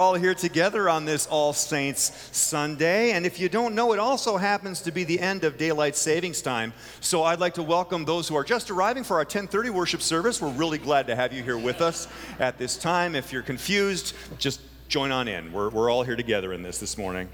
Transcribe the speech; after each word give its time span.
all 0.00 0.14
here 0.14 0.32
together 0.32 0.88
on 0.88 1.04
this 1.04 1.26
All 1.26 1.52
Saints 1.52 2.12
Sunday. 2.30 3.10
And 3.10 3.26
if 3.26 3.40
you 3.40 3.48
don't 3.48 3.74
know, 3.74 3.92
it 3.92 3.98
also 3.98 4.36
happens 4.36 4.80
to 4.82 4.92
be 4.92 5.02
the 5.02 5.18
end 5.18 5.42
of 5.42 5.58
daylight 5.58 5.96
savings 5.96 6.40
time. 6.40 6.72
So 7.00 7.24
I'd 7.24 7.40
like 7.40 7.54
to 7.54 7.64
welcome 7.64 8.04
those 8.04 8.28
who 8.28 8.36
are 8.36 8.44
just 8.44 8.70
arriving 8.70 9.02
for 9.02 9.14
our 9.14 9.24
1030 9.24 9.70
worship 9.70 10.00
service. 10.00 10.40
We're 10.40 10.50
really 10.50 10.78
glad 10.78 11.08
to 11.08 11.16
have 11.16 11.32
you 11.32 11.42
here 11.42 11.58
with 11.58 11.80
us 11.80 12.06
at 12.38 12.58
this 12.58 12.76
time. 12.76 13.16
If 13.16 13.32
you're 13.32 13.42
confused, 13.42 14.14
just 14.38 14.60
join 14.86 15.10
on 15.10 15.26
in. 15.26 15.52
We're, 15.52 15.68
we're 15.68 15.90
all 15.90 16.04
here 16.04 16.14
together 16.14 16.52
in 16.52 16.62
this 16.62 16.78
this 16.78 16.96
morning. 16.96 17.28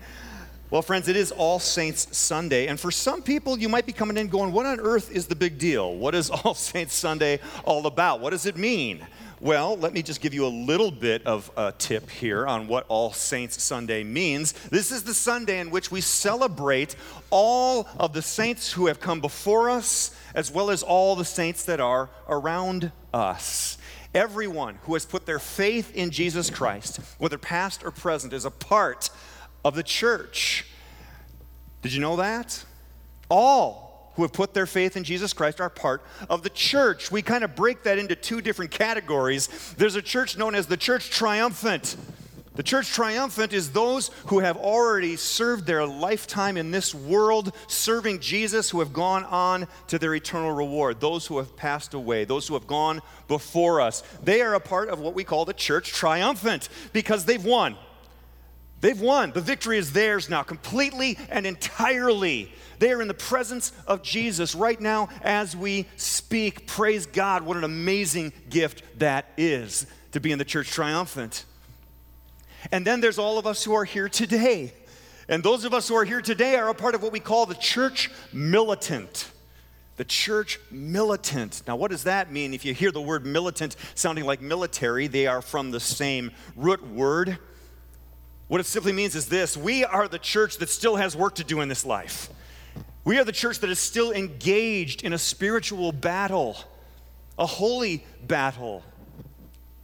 Well, 0.74 0.82
friends, 0.82 1.06
it 1.06 1.14
is 1.14 1.30
All 1.30 1.60
Saints 1.60 2.18
Sunday. 2.18 2.66
And 2.66 2.80
for 2.80 2.90
some 2.90 3.22
people, 3.22 3.56
you 3.56 3.68
might 3.68 3.86
be 3.86 3.92
coming 3.92 4.16
in 4.16 4.26
going, 4.26 4.50
What 4.50 4.66
on 4.66 4.80
earth 4.80 5.12
is 5.12 5.28
the 5.28 5.36
big 5.36 5.56
deal? 5.56 5.94
What 5.94 6.16
is 6.16 6.30
All 6.44 6.52
Saints 6.52 6.94
Sunday 6.94 7.38
all 7.64 7.86
about? 7.86 8.18
What 8.18 8.30
does 8.30 8.44
it 8.44 8.56
mean? 8.56 9.06
Well, 9.40 9.76
let 9.76 9.92
me 9.92 10.02
just 10.02 10.20
give 10.20 10.34
you 10.34 10.44
a 10.44 10.48
little 10.48 10.90
bit 10.90 11.24
of 11.26 11.48
a 11.56 11.70
tip 11.78 12.10
here 12.10 12.44
on 12.44 12.66
what 12.66 12.86
All 12.88 13.12
Saints 13.12 13.62
Sunday 13.62 14.02
means. 14.02 14.50
This 14.70 14.90
is 14.90 15.04
the 15.04 15.14
Sunday 15.14 15.60
in 15.60 15.70
which 15.70 15.92
we 15.92 16.00
celebrate 16.00 16.96
all 17.30 17.86
of 17.96 18.12
the 18.12 18.22
saints 18.22 18.72
who 18.72 18.88
have 18.88 18.98
come 18.98 19.20
before 19.20 19.70
us, 19.70 20.12
as 20.34 20.50
well 20.50 20.70
as 20.72 20.82
all 20.82 21.14
the 21.14 21.24
saints 21.24 21.66
that 21.66 21.78
are 21.78 22.10
around 22.28 22.90
us. 23.12 23.78
Everyone 24.12 24.80
who 24.82 24.94
has 24.94 25.06
put 25.06 25.24
their 25.24 25.38
faith 25.38 25.94
in 25.94 26.10
Jesus 26.10 26.50
Christ, 26.50 26.98
whether 27.18 27.38
past 27.38 27.84
or 27.84 27.92
present, 27.92 28.32
is 28.32 28.44
a 28.44 28.50
part 28.50 29.10
of 29.64 29.74
the 29.74 29.82
church. 29.82 30.66
Did 31.82 31.92
you 31.92 32.00
know 32.00 32.16
that? 32.16 32.64
All 33.28 34.12
who 34.14 34.22
have 34.22 34.32
put 34.32 34.54
their 34.54 34.66
faith 34.66 34.96
in 34.96 35.04
Jesus 35.04 35.32
Christ 35.32 35.60
are 35.60 35.70
part 35.70 36.02
of 36.30 36.42
the 36.42 36.50
church. 36.50 37.10
We 37.10 37.22
kind 37.22 37.42
of 37.42 37.56
break 37.56 37.82
that 37.82 37.98
into 37.98 38.14
two 38.14 38.40
different 38.40 38.70
categories. 38.70 39.48
There's 39.76 39.96
a 39.96 40.02
church 40.02 40.36
known 40.36 40.54
as 40.54 40.66
the 40.66 40.76
church 40.76 41.10
triumphant. 41.10 41.96
The 42.54 42.62
church 42.62 42.92
triumphant 42.92 43.52
is 43.52 43.72
those 43.72 44.12
who 44.26 44.38
have 44.38 44.56
already 44.56 45.16
served 45.16 45.66
their 45.66 45.84
lifetime 45.84 46.56
in 46.56 46.70
this 46.70 46.94
world, 46.94 47.52
serving 47.66 48.20
Jesus, 48.20 48.70
who 48.70 48.78
have 48.78 48.92
gone 48.92 49.24
on 49.24 49.66
to 49.88 49.98
their 49.98 50.14
eternal 50.14 50.52
reward. 50.52 51.00
Those 51.00 51.26
who 51.26 51.38
have 51.38 51.56
passed 51.56 51.94
away, 51.94 52.24
those 52.24 52.46
who 52.46 52.54
have 52.54 52.68
gone 52.68 53.02
before 53.26 53.80
us. 53.80 54.04
They 54.22 54.40
are 54.40 54.54
a 54.54 54.60
part 54.60 54.88
of 54.88 55.00
what 55.00 55.14
we 55.14 55.24
call 55.24 55.44
the 55.44 55.52
church 55.52 55.92
triumphant 55.92 56.68
because 56.92 57.24
they've 57.24 57.44
won. 57.44 57.76
They've 58.84 59.00
won. 59.00 59.32
The 59.32 59.40
victory 59.40 59.78
is 59.78 59.94
theirs 59.94 60.28
now, 60.28 60.42
completely 60.42 61.16
and 61.30 61.46
entirely. 61.46 62.52
They 62.80 62.92
are 62.92 63.00
in 63.00 63.08
the 63.08 63.14
presence 63.14 63.72
of 63.86 64.02
Jesus 64.02 64.54
right 64.54 64.78
now 64.78 65.08
as 65.22 65.56
we 65.56 65.86
speak. 65.96 66.66
Praise 66.66 67.06
God. 67.06 67.44
What 67.44 67.56
an 67.56 67.64
amazing 67.64 68.34
gift 68.50 68.82
that 68.98 69.30
is 69.38 69.86
to 70.12 70.20
be 70.20 70.32
in 70.32 70.38
the 70.38 70.44
church 70.44 70.70
triumphant. 70.70 71.46
And 72.72 72.86
then 72.86 73.00
there's 73.00 73.18
all 73.18 73.38
of 73.38 73.46
us 73.46 73.64
who 73.64 73.72
are 73.72 73.86
here 73.86 74.10
today. 74.10 74.74
And 75.30 75.42
those 75.42 75.64
of 75.64 75.72
us 75.72 75.88
who 75.88 75.94
are 75.94 76.04
here 76.04 76.20
today 76.20 76.56
are 76.56 76.68
a 76.68 76.74
part 76.74 76.94
of 76.94 77.02
what 77.02 77.10
we 77.10 77.20
call 77.20 77.46
the 77.46 77.54
church 77.54 78.10
militant. 78.34 79.30
The 79.96 80.04
church 80.04 80.60
militant. 80.70 81.62
Now, 81.66 81.76
what 81.76 81.90
does 81.90 82.04
that 82.04 82.30
mean? 82.30 82.52
If 82.52 82.66
you 82.66 82.74
hear 82.74 82.92
the 82.92 83.00
word 83.00 83.24
militant 83.24 83.76
sounding 83.94 84.26
like 84.26 84.42
military, 84.42 85.06
they 85.06 85.26
are 85.26 85.40
from 85.40 85.70
the 85.70 85.80
same 85.80 86.32
root 86.54 86.86
word. 86.86 87.38
What 88.54 88.60
it 88.60 88.66
simply 88.66 88.92
means 88.92 89.16
is 89.16 89.26
this 89.26 89.56
we 89.56 89.84
are 89.84 90.06
the 90.06 90.16
church 90.16 90.58
that 90.58 90.68
still 90.68 90.94
has 90.94 91.16
work 91.16 91.34
to 91.34 91.42
do 91.42 91.60
in 91.60 91.68
this 91.68 91.84
life. 91.84 92.28
We 93.02 93.18
are 93.18 93.24
the 93.24 93.32
church 93.32 93.58
that 93.58 93.68
is 93.68 93.80
still 93.80 94.12
engaged 94.12 95.02
in 95.02 95.12
a 95.12 95.18
spiritual 95.18 95.90
battle, 95.90 96.56
a 97.36 97.46
holy 97.46 98.06
battle, 98.22 98.84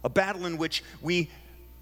a 0.05 0.09
battle 0.09 0.45
in 0.45 0.55
which 0.55 0.85
we 1.01 1.29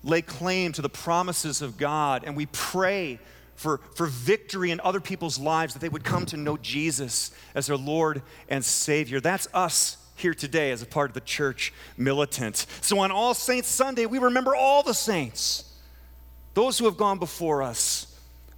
lay 0.03 0.23
claim 0.23 0.71
to 0.71 0.81
the 0.81 0.89
promises 0.89 1.61
of 1.61 1.77
God 1.77 2.23
and 2.25 2.35
we 2.35 2.47
pray 2.47 3.19
for, 3.53 3.81
for 3.93 4.07
victory 4.07 4.71
in 4.71 4.79
other 4.79 4.99
people's 4.99 5.37
lives 5.37 5.75
that 5.75 5.81
they 5.81 5.89
would 5.89 6.03
come 6.03 6.25
to 6.25 6.37
know 6.37 6.57
Jesus 6.57 7.29
as 7.53 7.67
their 7.67 7.77
Lord 7.77 8.23
and 8.49 8.65
Savior. 8.65 9.19
That's 9.19 9.47
us 9.53 9.97
here 10.15 10.33
today 10.33 10.71
as 10.71 10.81
a 10.81 10.87
part 10.87 11.11
of 11.11 11.13
the 11.13 11.21
church 11.21 11.71
militant. 11.97 12.65
So 12.81 12.97
on 12.97 13.11
All 13.11 13.35
Saints 13.35 13.67
Sunday, 13.67 14.07
we 14.07 14.17
remember 14.17 14.55
all 14.55 14.81
the 14.81 14.95
saints, 14.95 15.68
those 16.59 16.77
who 16.77 16.83
have 16.83 16.97
gone 16.97 17.17
before 17.17 17.63
us, 17.63 18.05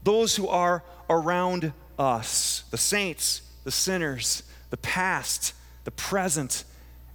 those 0.02 0.36
who 0.36 0.48
are 0.48 0.84
around 1.08 1.72
us, 2.00 2.64
the 2.72 2.78
saints, 2.78 3.44
the 3.64 3.70
sinners, 3.70 4.42
the 4.72 4.78
past, 4.78 5.54
the 5.84 5.92
present, 5.92 6.64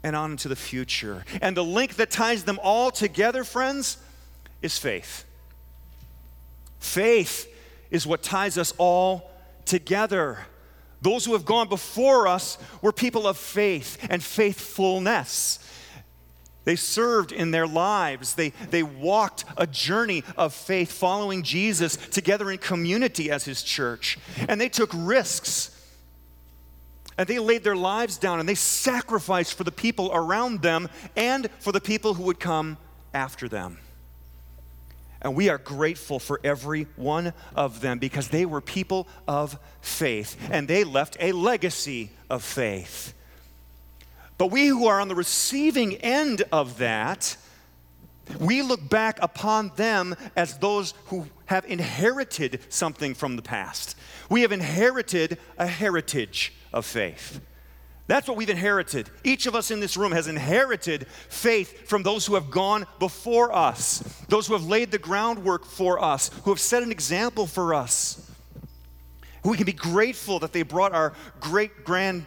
and 0.04 0.14
on 0.14 0.30
into 0.30 0.46
the 0.46 0.54
future. 0.54 1.24
And 1.42 1.56
the 1.56 1.64
link 1.64 1.96
that 1.96 2.12
ties 2.12 2.44
them 2.44 2.60
all 2.62 2.92
together, 2.92 3.42
friends, 3.42 3.98
is 4.62 4.78
faith. 4.78 5.24
Faith 6.78 7.52
is 7.90 8.06
what 8.06 8.22
ties 8.22 8.56
us 8.56 8.72
all 8.78 9.28
together. 9.64 10.38
Those 11.02 11.24
who 11.24 11.32
have 11.32 11.44
gone 11.44 11.68
before 11.68 12.28
us 12.28 12.58
were 12.80 12.92
people 12.92 13.26
of 13.26 13.36
faith 13.36 14.06
and 14.08 14.22
faithfulness. 14.22 15.58
They 16.66 16.74
served 16.74 17.30
in 17.30 17.52
their 17.52 17.66
lives. 17.66 18.34
They, 18.34 18.50
they 18.70 18.82
walked 18.82 19.44
a 19.56 19.68
journey 19.68 20.24
of 20.36 20.52
faith 20.52 20.90
following 20.90 21.44
Jesus 21.44 21.96
together 21.96 22.50
in 22.50 22.58
community 22.58 23.30
as 23.30 23.44
his 23.44 23.62
church. 23.62 24.18
And 24.48 24.60
they 24.60 24.68
took 24.68 24.90
risks. 24.92 25.70
And 27.16 27.28
they 27.28 27.38
laid 27.38 27.62
their 27.62 27.76
lives 27.76 28.18
down 28.18 28.40
and 28.40 28.48
they 28.48 28.56
sacrificed 28.56 29.54
for 29.54 29.62
the 29.62 29.70
people 29.70 30.10
around 30.12 30.60
them 30.60 30.88
and 31.14 31.48
for 31.60 31.70
the 31.70 31.80
people 31.80 32.14
who 32.14 32.24
would 32.24 32.40
come 32.40 32.78
after 33.14 33.48
them. 33.48 33.78
And 35.22 35.36
we 35.36 35.48
are 35.48 35.58
grateful 35.58 36.18
for 36.18 36.40
every 36.42 36.88
one 36.96 37.32
of 37.54 37.80
them 37.80 38.00
because 38.00 38.28
they 38.28 38.44
were 38.44 38.60
people 38.60 39.06
of 39.28 39.56
faith 39.80 40.36
and 40.50 40.66
they 40.66 40.82
left 40.82 41.16
a 41.20 41.30
legacy 41.30 42.10
of 42.28 42.42
faith. 42.42 43.14
But 44.38 44.50
we 44.50 44.66
who 44.66 44.86
are 44.86 45.00
on 45.00 45.08
the 45.08 45.14
receiving 45.14 45.94
end 45.96 46.42
of 46.52 46.78
that, 46.78 47.36
we 48.38 48.62
look 48.62 48.88
back 48.88 49.18
upon 49.22 49.72
them 49.76 50.14
as 50.34 50.58
those 50.58 50.94
who 51.06 51.26
have 51.46 51.64
inherited 51.66 52.60
something 52.68 53.14
from 53.14 53.36
the 53.36 53.42
past. 53.42 53.96
We 54.28 54.42
have 54.42 54.52
inherited 54.52 55.38
a 55.58 55.66
heritage 55.66 56.52
of 56.72 56.84
faith. 56.84 57.40
That's 58.08 58.28
what 58.28 58.36
we've 58.36 58.50
inherited. 58.50 59.10
Each 59.24 59.46
of 59.46 59.56
us 59.56 59.70
in 59.70 59.80
this 59.80 59.96
room 59.96 60.12
has 60.12 60.28
inherited 60.28 61.06
faith 61.28 61.88
from 61.88 62.02
those 62.04 62.26
who 62.26 62.34
have 62.34 62.50
gone 62.50 62.86
before 63.00 63.52
us, 63.54 63.98
those 64.28 64.46
who 64.46 64.52
have 64.52 64.66
laid 64.66 64.92
the 64.92 64.98
groundwork 64.98 65.64
for 65.64 66.02
us, 66.02 66.30
who 66.44 66.50
have 66.50 66.60
set 66.60 66.84
an 66.84 66.92
example 66.92 67.46
for 67.46 67.74
us. 67.74 68.30
We 69.44 69.56
can 69.56 69.66
be 69.66 69.72
grateful 69.72 70.40
that 70.40 70.52
they 70.52 70.62
brought 70.62 70.92
our 70.92 71.14
great 71.40 71.84
grand 71.84 72.26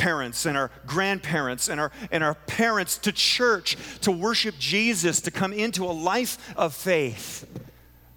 parents 0.00 0.46
and 0.46 0.56
our 0.56 0.70
grandparents 0.86 1.68
and 1.68 1.78
our, 1.78 1.92
and 2.10 2.24
our 2.24 2.34
parents 2.34 2.96
to 2.96 3.12
church 3.12 3.76
to 4.00 4.10
worship 4.10 4.54
Jesus, 4.58 5.20
to 5.20 5.30
come 5.30 5.52
into 5.52 5.84
a 5.84 5.92
life 5.92 6.38
of 6.56 6.74
faith 6.74 7.46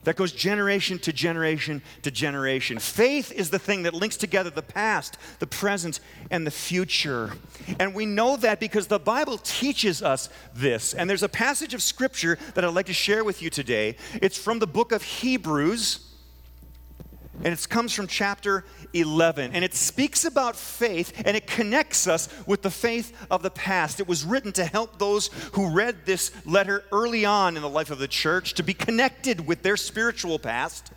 that 0.03 0.15
goes 0.15 0.31
generation 0.31 0.99
to 0.99 1.13
generation 1.13 1.81
to 2.01 2.11
generation. 2.11 2.79
Faith 2.79 3.31
is 3.31 3.49
the 3.49 3.59
thing 3.59 3.83
that 3.83 3.93
links 3.93 4.17
together 4.17 4.49
the 4.49 4.61
past, 4.61 5.17
the 5.39 5.47
present, 5.47 5.99
and 6.31 6.45
the 6.45 6.51
future. 6.51 7.33
And 7.79 7.93
we 7.93 8.05
know 8.05 8.37
that 8.37 8.59
because 8.59 8.87
the 8.87 8.99
Bible 8.99 9.37
teaches 9.37 10.01
us 10.01 10.29
this. 10.53 10.93
And 10.93 11.09
there's 11.09 11.23
a 11.23 11.29
passage 11.29 11.73
of 11.73 11.81
scripture 11.81 12.37
that 12.53 12.63
I'd 12.63 12.73
like 12.73 12.87
to 12.87 12.93
share 12.93 13.23
with 13.23 13.41
you 13.41 13.49
today. 13.49 13.95
It's 14.21 14.37
from 14.37 14.59
the 14.59 14.67
book 14.67 14.91
of 14.91 15.03
Hebrews. 15.03 16.12
And 17.43 17.47
it 17.47 17.67
comes 17.67 17.93
from 17.93 18.07
chapter 18.07 18.63
11. 18.93 19.53
And 19.53 19.65
it 19.65 19.73
speaks 19.73 20.23
about 20.23 20.55
faith 20.55 21.13
and 21.25 21.35
it 21.35 21.47
connects 21.47 22.07
us 22.07 22.29
with 22.45 22.61
the 22.61 22.69
faith 22.69 23.15
of 23.31 23.41
the 23.41 23.49
past. 23.49 23.99
It 23.99 24.07
was 24.07 24.23
written 24.23 24.51
to 24.53 24.65
help 24.65 24.99
those 24.99 25.29
who 25.53 25.71
read 25.71 26.05
this 26.05 26.31
letter 26.45 26.85
early 26.91 27.25
on 27.25 27.55
in 27.55 27.61
the 27.61 27.69
life 27.69 27.89
of 27.89 27.99
the 27.99 28.07
church 28.07 28.53
to 28.55 28.63
be 28.63 28.73
connected 28.73 29.47
with 29.47 29.63
their 29.63 29.77
spiritual 29.77 30.37
past 30.39 30.92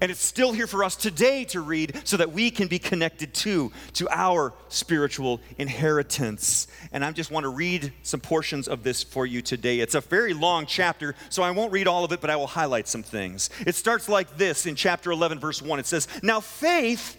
and 0.00 0.10
it's 0.10 0.24
still 0.24 0.52
here 0.52 0.66
for 0.66 0.82
us 0.82 0.96
today 0.96 1.44
to 1.44 1.60
read 1.60 2.00
so 2.04 2.16
that 2.16 2.32
we 2.32 2.50
can 2.50 2.68
be 2.68 2.78
connected 2.78 3.34
to, 3.34 3.70
to 3.94 4.08
our 4.10 4.54
spiritual 4.68 5.40
inheritance. 5.58 6.68
And 6.92 7.04
I 7.04 7.12
just 7.12 7.30
want 7.30 7.44
to 7.44 7.50
read 7.50 7.92
some 8.02 8.20
portions 8.20 8.66
of 8.66 8.82
this 8.82 9.02
for 9.02 9.26
you 9.26 9.42
today. 9.42 9.80
It's 9.80 9.94
a 9.94 10.00
very 10.00 10.32
long 10.32 10.64
chapter, 10.64 11.14
so 11.28 11.42
I 11.42 11.50
won't 11.50 11.72
read 11.72 11.86
all 11.86 12.04
of 12.04 12.12
it, 12.12 12.20
but 12.20 12.30
I 12.30 12.36
will 12.36 12.46
highlight 12.46 12.88
some 12.88 13.02
things. 13.02 13.50
It 13.66 13.74
starts 13.74 14.08
like 14.08 14.36
this 14.38 14.64
in 14.64 14.74
chapter 14.74 15.10
11, 15.10 15.38
verse 15.38 15.60
1. 15.60 15.78
It 15.78 15.86
says, 15.86 16.08
Now 16.22 16.40
faith 16.40 17.16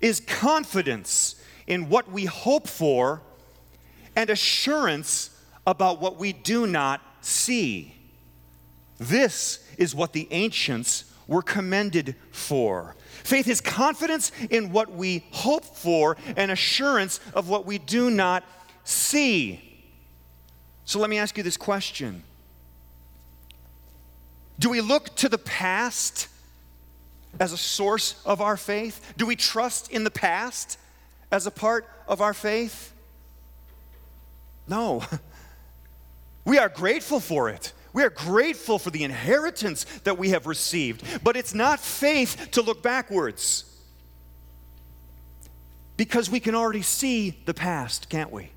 is 0.00 0.20
confidence 0.20 1.36
in 1.66 1.88
what 1.88 2.10
we 2.10 2.24
hope 2.24 2.68
for 2.68 3.22
and 4.16 4.30
assurance 4.30 5.30
about 5.66 6.00
what 6.00 6.16
we 6.18 6.32
do 6.32 6.66
not 6.66 7.02
see. 7.20 7.94
This 8.98 9.58
is 9.76 9.94
what 9.94 10.12
the 10.12 10.28
ancients 10.30 11.04
were 11.26 11.42
commended 11.42 12.16
for. 12.30 12.96
Faith 13.22 13.48
is 13.48 13.60
confidence 13.60 14.32
in 14.50 14.72
what 14.72 14.92
we 14.92 15.24
hope 15.30 15.64
for 15.64 16.16
and 16.36 16.50
assurance 16.50 17.20
of 17.34 17.48
what 17.48 17.66
we 17.66 17.78
do 17.78 18.10
not 18.10 18.44
see. 18.84 19.60
So 20.84 20.98
let 20.98 21.08
me 21.08 21.18
ask 21.18 21.36
you 21.36 21.42
this 21.42 21.56
question 21.56 22.22
Do 24.58 24.68
we 24.70 24.80
look 24.80 25.14
to 25.16 25.28
the 25.28 25.38
past 25.38 26.28
as 27.40 27.52
a 27.52 27.58
source 27.58 28.20
of 28.24 28.40
our 28.40 28.56
faith? 28.56 29.14
Do 29.16 29.26
we 29.26 29.36
trust 29.36 29.90
in 29.90 30.04
the 30.04 30.10
past 30.10 30.78
as 31.30 31.46
a 31.46 31.50
part 31.50 31.88
of 32.06 32.20
our 32.20 32.34
faith? 32.34 32.92
No. 34.68 35.02
We 36.44 36.58
are 36.58 36.68
grateful 36.68 37.20
for 37.20 37.48
it. 37.48 37.72
We 37.94 38.02
are 38.02 38.10
grateful 38.10 38.78
for 38.78 38.90
the 38.90 39.04
inheritance 39.04 39.84
that 40.02 40.18
we 40.18 40.30
have 40.30 40.46
received. 40.46 41.22
But 41.24 41.36
it's 41.36 41.54
not 41.54 41.80
faith 41.80 42.48
to 42.50 42.60
look 42.60 42.82
backwards. 42.82 43.64
Because 45.96 46.28
we 46.28 46.40
can 46.40 46.56
already 46.56 46.82
see 46.82 47.40
the 47.46 47.54
past, 47.54 48.10
can't 48.10 48.32
we? 48.32 48.50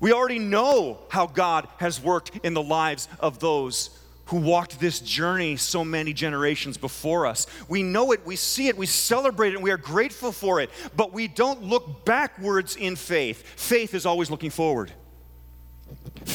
We 0.00 0.12
already 0.12 0.40
know 0.40 0.98
how 1.08 1.26
God 1.26 1.68
has 1.78 2.02
worked 2.02 2.32
in 2.42 2.54
the 2.54 2.62
lives 2.62 3.08
of 3.20 3.38
those 3.38 3.90
who 4.26 4.36
walked 4.36 4.78
this 4.78 5.00
journey 5.00 5.56
so 5.56 5.84
many 5.84 6.12
generations 6.12 6.76
before 6.76 7.24
us. 7.24 7.46
We 7.68 7.82
know 7.82 8.12
it, 8.12 8.26
we 8.26 8.36
see 8.36 8.68
it, 8.68 8.76
we 8.76 8.86
celebrate 8.86 9.50
it, 9.50 9.54
and 9.54 9.64
we 9.64 9.70
are 9.70 9.78
grateful 9.78 10.32
for 10.32 10.60
it, 10.60 10.70
but 10.96 11.12
we 11.12 11.28
don't 11.28 11.62
look 11.62 12.04
backwards 12.04 12.76
in 12.76 12.94
faith. 12.94 13.42
Faith 13.56 13.94
is 13.94 14.04
always 14.04 14.30
looking 14.30 14.50
forward. 14.50 14.92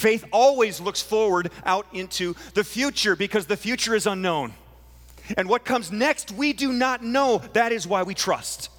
Faith 0.04 0.26
always 0.34 0.82
looks 0.82 1.02
forward 1.02 1.50
out 1.66 1.88
into 1.94 2.36
the 2.56 2.64
future 2.66 3.16
because 3.16 3.46
the 3.46 3.56
future 3.56 3.96
is 3.96 4.06
unknown. 4.06 4.54
And 5.38 5.48
what 5.48 5.64
comes 5.64 5.94
next, 5.94 6.30
we 6.30 6.52
do 6.52 6.74
not 6.74 7.02
know. 7.02 7.42
That 7.54 7.72
is 7.72 7.88
why 7.88 8.04
we 8.04 8.14
trust. 8.14 8.70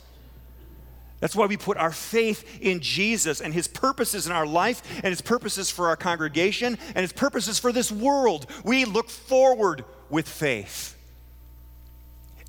That's 1.20 1.34
why 1.34 1.46
we 1.46 1.56
put 1.56 1.78
our 1.78 1.92
faith 1.92 2.60
in 2.60 2.80
Jesus 2.80 3.40
and 3.40 3.54
his 3.54 3.66
purposes 3.66 4.26
in 4.26 4.32
our 4.32 4.44
life 4.44 4.82
and 4.96 5.06
his 5.06 5.22
purposes 5.22 5.70
for 5.70 5.88
our 5.88 5.96
congregation 5.96 6.76
and 6.88 6.98
his 6.98 7.14
purposes 7.14 7.58
for 7.58 7.72
this 7.72 7.90
world. 7.90 8.44
We 8.62 8.84
look 8.84 9.08
forward 9.08 9.86
with 10.10 10.28
faith. 10.28 10.94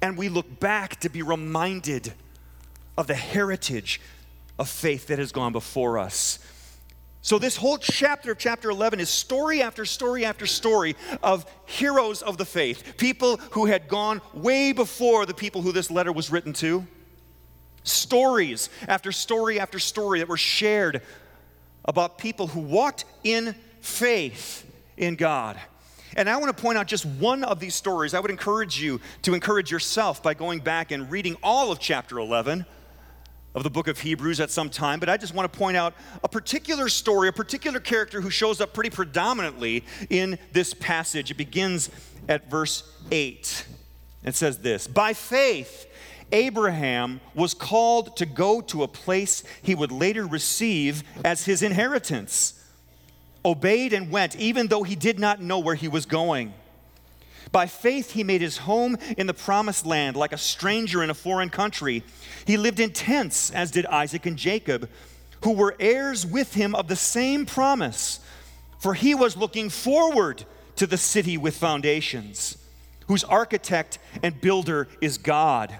And 0.01 0.17
we 0.17 0.27
look 0.27 0.59
back 0.59 0.99
to 0.99 1.07
be 1.07 1.21
reminded 1.21 2.11
of 2.97 3.07
the 3.07 3.15
heritage 3.15 4.01
of 4.59 4.67
faith 4.67 5.07
that 5.07 5.17
has 5.17 5.31
gone 5.31 5.53
before 5.53 5.97
us. 5.97 6.39
So, 7.25 7.39
this 7.39 7.55
whole 7.55 7.79
chapter 7.79 8.33
of 8.33 8.37
chapter 8.37 8.69
11 8.69 8.99
is 8.99 9.09
story 9.09 9.63
after 9.63 9.83
story 9.83 10.25
after 10.25 10.45
story 10.45 10.95
of 11.23 11.43
heroes 11.65 12.21
of 12.21 12.37
the 12.37 12.45
faith, 12.45 12.97
people 12.97 13.37
who 13.49 13.65
had 13.65 13.87
gone 13.87 14.21
way 14.35 14.73
before 14.73 15.25
the 15.25 15.33
people 15.33 15.63
who 15.63 15.71
this 15.71 15.89
letter 15.89 16.11
was 16.11 16.29
written 16.29 16.53
to 16.53 16.85
stories 17.81 18.69
after 18.87 19.11
story 19.11 19.59
after 19.59 19.79
story 19.79 20.19
that 20.19 20.27
were 20.27 20.37
shared 20.37 21.01
about 21.85 22.19
people 22.19 22.45
who 22.45 22.59
walked 22.59 23.05
in 23.23 23.55
faith 23.81 24.71
in 24.95 25.15
God. 25.15 25.59
And 26.15 26.29
I 26.29 26.37
want 26.37 26.55
to 26.55 26.61
point 26.61 26.77
out 26.77 26.85
just 26.85 27.07
one 27.07 27.43
of 27.43 27.59
these 27.59 27.73
stories. 27.73 28.13
I 28.13 28.19
would 28.19 28.29
encourage 28.29 28.79
you 28.79 29.01
to 29.23 29.33
encourage 29.33 29.71
yourself 29.71 30.21
by 30.21 30.35
going 30.35 30.59
back 30.59 30.91
and 30.91 31.09
reading 31.09 31.37
all 31.41 31.71
of 31.71 31.79
chapter 31.79 32.19
11 32.19 32.67
of 33.55 33.63
the 33.63 33.69
book 33.69 33.87
of 33.87 33.99
Hebrews 33.99 34.41
at 34.41 34.51
some 34.51 34.69
time, 34.69 34.99
but 34.99 35.07
I 35.07 35.15
just 35.15 35.33
want 35.33 35.51
to 35.51 35.57
point 35.57 35.77
out 35.77 35.95
a 36.23 36.27
particular 36.27 36.89
story, 36.89 37.29
a 37.29 37.31
particular 37.31 37.79
character 37.79 38.19
who 38.19 38.29
shows 38.29 38.59
up 38.59 38.73
pretty 38.73 38.89
predominantly 38.89 39.85
in 40.09 40.37
this 40.51 40.73
passage. 40.73 41.31
It 41.31 41.37
begins 41.37 41.89
at 42.27 42.51
verse 42.51 42.83
8. 43.11 43.65
It 44.25 44.35
says 44.35 44.59
this 44.59 44.87
By 44.87 45.13
faith, 45.13 45.87
Abraham 46.33 47.21
was 47.33 47.53
called 47.53 48.17
to 48.17 48.25
go 48.25 48.59
to 48.61 48.83
a 48.83 48.87
place 48.89 49.43
he 49.61 49.73
would 49.73 49.91
later 49.91 50.25
receive 50.27 51.03
as 51.23 51.45
his 51.45 51.63
inheritance. 51.63 52.61
Obeyed 53.45 53.93
and 53.93 54.11
went, 54.11 54.35
even 54.35 54.67
though 54.67 54.83
he 54.83 54.95
did 54.95 55.19
not 55.19 55.41
know 55.41 55.59
where 55.59 55.75
he 55.75 55.87
was 55.87 56.05
going. 56.05 56.53
By 57.55 57.67
faith, 57.67 58.11
he 58.11 58.25
made 58.25 58.41
his 58.41 58.57
home 58.57 58.97
in 59.17 59.27
the 59.27 59.33
promised 59.33 59.85
land 59.85 60.17
like 60.17 60.33
a 60.33 60.37
stranger 60.37 61.01
in 61.01 61.09
a 61.09 61.13
foreign 61.13 61.49
country. 61.49 62.03
He 62.45 62.57
lived 62.57 62.81
in 62.81 62.91
tents, 62.91 63.49
as 63.49 63.71
did 63.71 63.85
Isaac 63.85 64.25
and 64.25 64.35
Jacob, 64.35 64.89
who 65.41 65.53
were 65.53 65.73
heirs 65.79 66.25
with 66.25 66.53
him 66.53 66.75
of 66.75 66.89
the 66.89 66.97
same 66.97 67.45
promise. 67.45 68.19
For 68.79 68.93
he 68.93 69.15
was 69.15 69.37
looking 69.37 69.69
forward 69.69 70.43
to 70.75 70.85
the 70.85 70.97
city 70.97 71.37
with 71.37 71.55
foundations, 71.55 72.57
whose 73.07 73.23
architect 73.23 73.99
and 74.21 74.41
builder 74.41 74.89
is 74.99 75.17
God. 75.17 75.73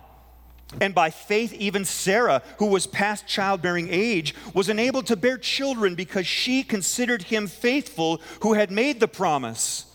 And 0.80 0.96
by 0.96 1.10
faith, 1.10 1.52
even 1.52 1.84
Sarah, 1.84 2.42
who 2.58 2.68
was 2.68 2.88
past 2.88 3.28
childbearing 3.28 3.90
age, 3.92 4.34
was 4.54 4.70
enabled 4.70 5.08
to 5.08 5.18
bear 5.18 5.38
children 5.38 5.96
because 5.96 6.26
she 6.26 6.64
considered 6.64 7.24
him 7.24 7.48
faithful 7.48 8.22
who 8.44 8.54
had 8.54 8.72
made 8.72 9.02
the 9.02 9.10
promise. 9.10 9.88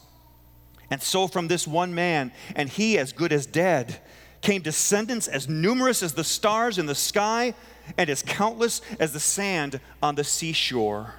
And 0.90 1.00
so, 1.00 1.28
from 1.28 1.48
this 1.48 1.66
one 1.66 1.94
man, 1.94 2.32
and 2.56 2.69
he 2.69 2.98
as 2.98 3.12
good 3.12 3.32
as 3.32 3.46
dead, 3.46 4.00
came 4.40 4.62
descendants 4.62 5.28
as 5.28 5.48
numerous 5.48 6.02
as 6.02 6.14
the 6.14 6.25
stars 6.25 6.78
in 6.78 6.87
the 6.87 6.94
sky 6.94 7.54
and 7.96 8.10
as 8.10 8.22
countless 8.22 8.81
as 8.98 9.12
the 9.12 9.20
sand 9.20 9.81
on 10.02 10.14
the 10.14 10.25
seashore. 10.25 11.14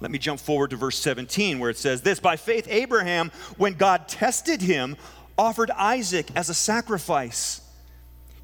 Let 0.00 0.10
me 0.10 0.18
jump 0.18 0.40
forward 0.40 0.70
to 0.70 0.76
verse 0.76 0.98
17 0.98 1.58
where 1.58 1.70
it 1.70 1.78
says 1.78 2.02
this 2.02 2.20
By 2.20 2.36
faith, 2.36 2.66
Abraham, 2.68 3.30
when 3.56 3.74
God 3.74 4.08
tested 4.08 4.62
him, 4.62 4.96
offered 5.38 5.70
Isaac 5.70 6.28
as 6.34 6.48
a 6.48 6.54
sacrifice. 6.54 7.60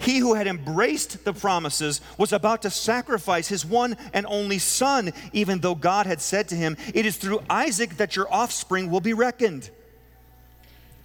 He 0.00 0.18
who 0.18 0.34
had 0.34 0.46
embraced 0.46 1.24
the 1.24 1.32
promises 1.32 2.00
was 2.16 2.32
about 2.32 2.62
to 2.62 2.70
sacrifice 2.70 3.48
his 3.48 3.66
one 3.66 3.96
and 4.12 4.26
only 4.26 4.58
son, 4.58 5.12
even 5.32 5.58
though 5.58 5.74
God 5.74 6.06
had 6.06 6.20
said 6.20 6.48
to 6.48 6.54
him, 6.54 6.76
It 6.94 7.04
is 7.04 7.16
through 7.16 7.42
Isaac 7.50 7.96
that 7.96 8.14
your 8.14 8.32
offspring 8.32 8.90
will 8.90 9.00
be 9.00 9.12
reckoned. 9.12 9.70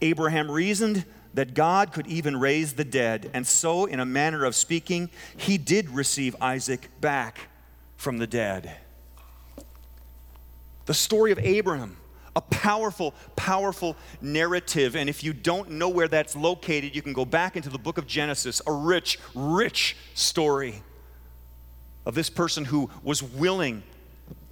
Abraham 0.04 0.52
reasoned 0.52 1.06
that 1.34 1.54
God 1.54 1.94
could 1.94 2.06
even 2.08 2.40
raise 2.40 2.74
the 2.74 2.84
dead, 2.84 3.32
and 3.34 3.48
so, 3.48 3.86
in 3.86 4.00
a 4.00 4.06
manner 4.06 4.46
of 4.46 4.54
speaking, 4.54 5.10
he 5.36 5.58
did 5.58 5.90
receive 5.90 6.36
Isaac 6.40 6.90
back 7.02 7.48
from 7.98 8.18
the 8.18 8.28
dead. 8.28 8.76
The 10.86 10.94
story 10.94 11.32
of 11.32 11.40
Abraham 11.40 11.98
a 12.36 12.42
powerful, 12.42 13.14
powerful 13.36 13.96
narrative. 14.20 14.96
And 14.96 15.08
if 15.08 15.24
you 15.24 15.34
don't 15.34 15.70
know 15.70 15.90
where 15.90 16.08
that's 16.08 16.36
located, 16.36 16.96
you 16.96 17.02
can 17.04 17.14
go 17.14 17.26
back 17.26 17.56
into 17.56 17.70
the 17.70 17.78
book 17.78 18.00
of 18.00 18.08
Genesis, 18.08 18.60
a 18.66 18.72
rich, 18.72 19.20
rich 19.36 19.96
story 20.16 20.82
of 22.08 22.16
this 22.16 22.32
person 22.32 22.66
who 22.66 22.90
was 23.04 23.22
willing 23.22 23.84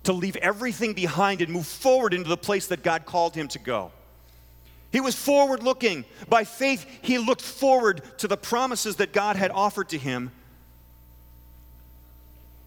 to 0.04 0.14
leave 0.14 0.36
everything 0.38 0.94
behind 0.94 1.42
and 1.42 1.52
move 1.52 1.66
forward 1.66 2.14
into 2.14 2.30
the 2.30 2.38
place 2.38 2.68
that 2.68 2.84
God 2.84 3.06
called 3.06 3.36
him 3.36 3.48
to 3.50 3.60
go. 3.60 3.92
He 4.92 5.00
was 5.00 5.16
forward 5.16 5.64
looking. 5.64 6.06
By 6.28 6.44
faith, 6.44 6.86
he 7.02 7.18
looked 7.18 7.42
forward 7.42 8.02
to 8.20 8.28
the 8.28 8.38
promises 8.38 8.98
that 8.98 9.14
God 9.14 9.36
had 9.36 9.52
offered 9.52 9.90
to 9.90 9.98
him. 9.98 10.32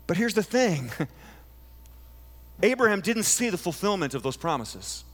But 0.07 0.17
here's 0.17 0.35
the 0.35 0.43
thing 0.43 0.91
Abraham 2.63 3.01
didn't 3.01 3.25
see 3.25 3.51
the 3.51 3.59
fulfillment 3.59 4.15
of 4.15 4.23
those 4.23 4.37
promises. 4.37 5.05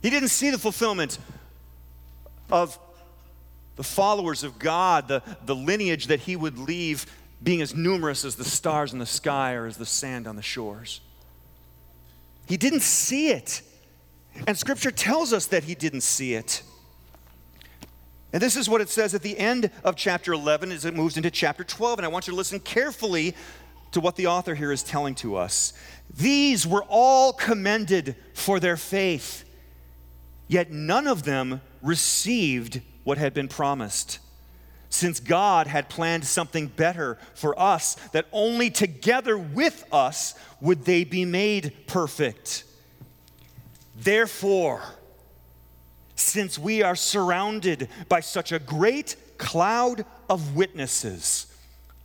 He 0.00 0.10
didn't 0.10 0.30
see 0.30 0.50
the 0.50 0.58
fulfillment 0.58 1.18
of 2.50 2.78
the 3.76 3.82
followers 3.84 4.42
of 4.42 4.58
God, 4.58 5.08
the, 5.08 5.22
the 5.44 5.54
lineage 5.54 6.06
that 6.08 6.20
he 6.20 6.36
would 6.36 6.58
leave 6.58 7.06
being 7.42 7.62
as 7.62 7.74
numerous 7.74 8.24
as 8.24 8.36
the 8.36 8.44
stars 8.44 8.92
in 8.92 8.98
the 8.98 9.06
sky 9.06 9.54
or 9.54 9.66
as 9.66 9.76
the 9.76 9.86
sand 9.86 10.26
on 10.26 10.36
the 10.36 10.42
shores. 10.42 11.00
He 12.46 12.56
didn't 12.56 12.82
see 12.82 13.30
it. 13.30 13.62
And 14.46 14.56
scripture 14.56 14.90
tells 14.90 15.32
us 15.32 15.46
that 15.46 15.64
he 15.64 15.74
didn't 15.74 16.02
see 16.02 16.34
it. 16.34 16.62
And 18.32 18.40
this 18.40 18.56
is 18.56 18.68
what 18.68 18.80
it 18.80 18.88
says 18.88 19.14
at 19.14 19.22
the 19.22 19.38
end 19.38 19.70
of 19.84 19.94
chapter 19.94 20.32
11 20.32 20.72
as 20.72 20.84
it 20.84 20.94
moves 20.94 21.16
into 21.16 21.30
chapter 21.30 21.64
12. 21.64 21.98
And 21.98 22.06
I 22.06 22.08
want 22.08 22.26
you 22.26 22.32
to 22.32 22.36
listen 22.36 22.60
carefully 22.60 23.34
to 23.92 24.00
what 24.00 24.16
the 24.16 24.26
author 24.26 24.54
here 24.54 24.72
is 24.72 24.82
telling 24.82 25.14
to 25.16 25.36
us. 25.36 25.74
These 26.14 26.66
were 26.66 26.84
all 26.88 27.32
commended 27.32 28.16
for 28.34 28.58
their 28.58 28.78
faith, 28.78 29.44
yet 30.48 30.70
none 30.70 31.06
of 31.06 31.24
them 31.24 31.60
received 31.82 32.80
what 33.04 33.18
had 33.18 33.34
been 33.34 33.48
promised. 33.48 34.18
Since 34.88 35.20
God 35.20 35.66
had 35.66 35.88
planned 35.88 36.24
something 36.24 36.66
better 36.66 37.18
for 37.34 37.58
us, 37.58 37.94
that 38.12 38.26
only 38.32 38.70
together 38.70 39.36
with 39.38 39.84
us 39.92 40.34
would 40.60 40.84
they 40.84 41.04
be 41.04 41.24
made 41.24 41.74
perfect. 41.86 42.64
Therefore, 43.94 44.82
since 46.14 46.58
we 46.58 46.82
are 46.82 46.96
surrounded 46.96 47.88
by 48.08 48.20
such 48.20 48.52
a 48.52 48.58
great 48.58 49.16
cloud 49.38 50.04
of 50.28 50.56
witnesses, 50.56 51.46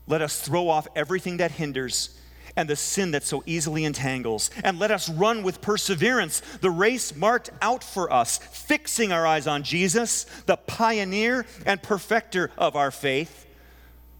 let 0.07 0.21
us 0.21 0.41
throw 0.41 0.69
off 0.69 0.87
everything 0.95 1.37
that 1.37 1.51
hinders 1.51 2.17
and 2.55 2.67
the 2.67 2.75
sin 2.75 3.11
that 3.11 3.23
so 3.23 3.43
easily 3.45 3.85
entangles, 3.85 4.49
and 4.63 4.79
let 4.79 4.89
us 4.89 5.07
run 5.09 5.43
with 5.43 5.61
perseverance 5.61 6.41
the 6.61 6.71
race 6.71 7.15
marked 7.15 7.51
out 7.61 7.83
for 7.83 8.11
us, 8.11 8.39
fixing 8.39 9.11
our 9.11 9.27
eyes 9.27 9.45
on 9.45 9.61
Jesus, 9.61 10.25
the 10.47 10.57
pioneer 10.57 11.45
and 11.65 11.81
perfecter 11.83 12.49
of 12.57 12.75
our 12.75 12.89
faith. 12.89 13.46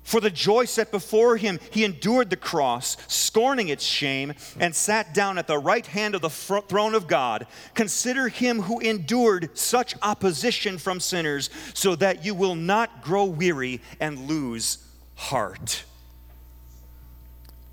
For 0.07 0.21
the 0.21 0.29
joy 0.29 0.63
set 0.63 0.89
before 0.89 1.35
him, 1.35 1.59
he 1.69 1.83
endured 1.83 2.29
the 2.29 2.37
cross, 2.37 2.95
scorning 3.09 3.67
its 3.67 3.83
shame, 3.83 4.35
and 4.57 4.73
sat 4.73 5.13
down 5.13 5.37
at 5.37 5.47
the 5.47 5.57
right 5.57 5.85
hand 5.85 6.15
of 6.15 6.21
the 6.21 6.29
throne 6.29 6.95
of 6.95 7.07
God. 7.07 7.45
Consider 7.73 8.29
him 8.29 8.61
who 8.61 8.79
endured 8.79 9.49
such 9.57 9.95
opposition 10.01 10.77
from 10.77 11.01
sinners, 11.01 11.49
so 11.73 11.93
that 11.95 12.23
you 12.23 12.33
will 12.33 12.55
not 12.55 13.01
grow 13.01 13.25
weary 13.25 13.81
and 13.99 14.29
lose 14.29 14.77
heart. 15.15 15.83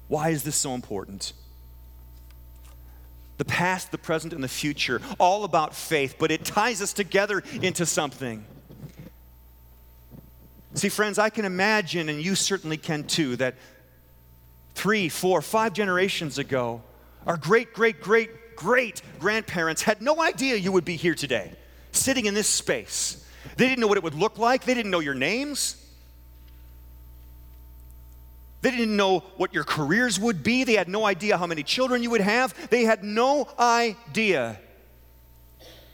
Why 0.09 0.31
is 0.31 0.43
this 0.43 0.57
so 0.57 0.75
important? 0.75 1.35
The 3.39 3.45
past, 3.45 3.93
the 3.93 3.99
present, 3.99 4.33
and 4.33 4.43
the 4.43 4.49
future, 4.49 5.01
all 5.21 5.45
about 5.45 5.73
faith, 5.73 6.17
but 6.19 6.33
it 6.33 6.45
ties 6.45 6.83
us 6.83 6.93
together 6.93 7.45
into 7.63 7.87
something. 7.87 8.45
See, 10.75 10.89
friends, 10.89 11.19
I 11.19 11.31
can 11.31 11.45
imagine, 11.45 12.09
and 12.09 12.21
you 12.21 12.35
certainly 12.35 12.77
can 12.77 13.05
too, 13.05 13.37
that 13.37 13.55
three, 14.75 15.09
four, 15.09 15.41
five 15.41 15.73
generations 15.73 16.39
ago, 16.39 16.83
our 17.27 17.37
great, 17.37 17.73
great, 17.73 18.01
great, 18.01 18.57
great 18.57 19.01
grandparents 19.21 19.83
had 19.83 20.03
no 20.03 20.21
idea 20.21 20.57
you 20.57 20.73
would 20.73 20.85
be 20.85 20.97
here 20.97 21.15
today, 21.15 21.53
sitting 21.93 22.27
in 22.27 22.35
this 22.35 22.49
space. 22.49 23.25
They 23.57 23.69
didn't 23.69 23.81
know 23.81 23.87
what 23.87 23.99
it 23.99 24.03
would 24.03 24.15
look 24.15 24.37
like, 24.37 24.65
they 24.65 24.75
didn't 24.75 24.91
know 24.91 25.01
your 25.01 25.15
names. 25.15 25.81
They 28.63 28.71
didn't 28.71 28.97
know 28.97 29.19
what 29.37 29.53
your 29.53 29.65
careers 29.65 30.19
would 30.19 30.43
be. 30.43 30.65
They 30.65 30.73
had 30.73 30.89
no 30.89 31.05
idea 31.05 31.37
how 31.37 31.47
many 31.47 31.63
children 31.63 32.03
you 32.03 32.09
would 32.09 32.23
have. 32.23 32.71
They 32.71 32.85
had 32.85 33.05
no 33.05 33.47
idea. 33.59 34.59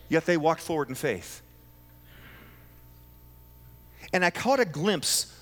Yet 0.09 0.25
they 0.25 0.37
walked 0.37 0.61
forward 0.61 0.89
in 0.89 0.95
faith. 0.95 1.43
And 4.13 4.25
I 4.25 4.31
caught 4.31 4.61
a 4.61 4.65
glimpse 4.65 5.35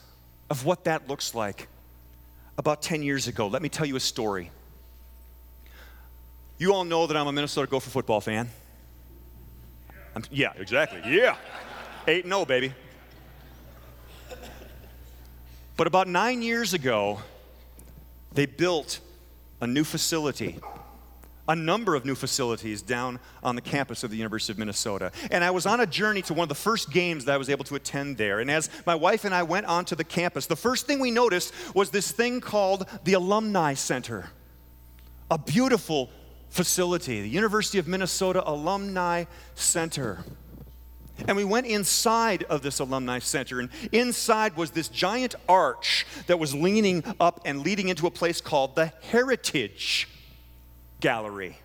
of 0.50 0.64
what 0.64 0.84
that 0.84 1.08
looks 1.08 1.34
like 1.34 1.68
about 2.56 2.82
10 2.82 3.02
years 3.02 3.28
ago. 3.28 3.46
Let 3.46 3.62
me 3.62 3.68
tell 3.68 3.86
you 3.86 3.96
a 3.96 4.00
story. 4.00 4.50
You 6.58 6.72
all 6.74 6.84
know 6.84 7.06
that 7.06 7.16
I'm 7.16 7.26
a 7.26 7.32
Minnesota 7.32 7.70
Gopher 7.70 7.90
football 7.90 8.20
fan. 8.20 8.48
I'm, 10.14 10.24
yeah, 10.30 10.52
exactly. 10.56 11.00
Yeah. 11.06 11.36
8 12.06 12.24
0, 12.24 12.44
baby. 12.44 12.72
But 15.76 15.86
about 15.86 16.08
nine 16.08 16.42
years 16.42 16.74
ago, 16.74 17.20
they 18.32 18.46
built 18.46 18.98
a 19.60 19.66
new 19.66 19.84
facility 19.84 20.58
a 21.48 21.56
number 21.56 21.94
of 21.94 22.04
new 22.04 22.14
facilities 22.14 22.82
down 22.82 23.18
on 23.42 23.56
the 23.56 23.62
campus 23.62 24.04
of 24.04 24.10
the 24.10 24.16
University 24.16 24.52
of 24.52 24.58
Minnesota. 24.58 25.10
And 25.30 25.42
I 25.42 25.50
was 25.50 25.64
on 25.64 25.80
a 25.80 25.86
journey 25.86 26.20
to 26.22 26.34
one 26.34 26.44
of 26.44 26.48
the 26.50 26.54
first 26.54 26.92
games 26.92 27.24
that 27.24 27.32
I 27.32 27.38
was 27.38 27.48
able 27.48 27.64
to 27.64 27.74
attend 27.74 28.18
there. 28.18 28.40
And 28.40 28.50
as 28.50 28.68
my 28.86 28.94
wife 28.94 29.24
and 29.24 29.34
I 29.34 29.42
went 29.42 29.66
onto 29.66 29.96
the 29.96 30.04
campus, 30.04 30.46
the 30.46 30.56
first 30.56 30.86
thing 30.86 31.00
we 31.00 31.10
noticed 31.10 31.54
was 31.74 31.90
this 31.90 32.12
thing 32.12 32.40
called 32.40 32.86
the 33.04 33.14
Alumni 33.14 33.74
Center. 33.74 34.28
A 35.30 35.38
beautiful 35.38 36.10
facility, 36.50 37.22
the 37.22 37.28
University 37.28 37.78
of 37.78 37.88
Minnesota 37.88 38.42
Alumni 38.48 39.24
Center. 39.54 40.24
And 41.26 41.36
we 41.36 41.44
went 41.44 41.66
inside 41.66 42.44
of 42.44 42.62
this 42.62 42.78
alumni 42.78 43.18
center, 43.18 43.58
and 43.58 43.70
inside 43.90 44.56
was 44.56 44.70
this 44.70 44.86
giant 44.86 45.34
arch 45.48 46.06
that 46.28 46.38
was 46.38 46.54
leaning 46.54 47.02
up 47.18 47.40
and 47.44 47.62
leading 47.62 47.88
into 47.88 48.06
a 48.06 48.10
place 48.10 48.40
called 48.40 48.76
the 48.76 48.92
Heritage 49.10 50.06
Gallery. 51.00 51.56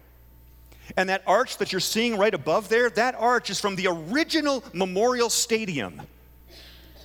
And 0.98 1.10
that 1.10 1.24
arch 1.26 1.58
that 1.58 1.72
you're 1.72 1.80
seeing 1.82 2.18
right 2.18 2.34
above 2.34 2.70
there, 2.70 2.90
that 2.92 3.16
arch 3.16 3.50
is 3.50 3.60
from 3.60 3.76
the 3.76 3.88
original 3.88 4.64
Memorial 4.74 5.30
Stadium 5.30 6.02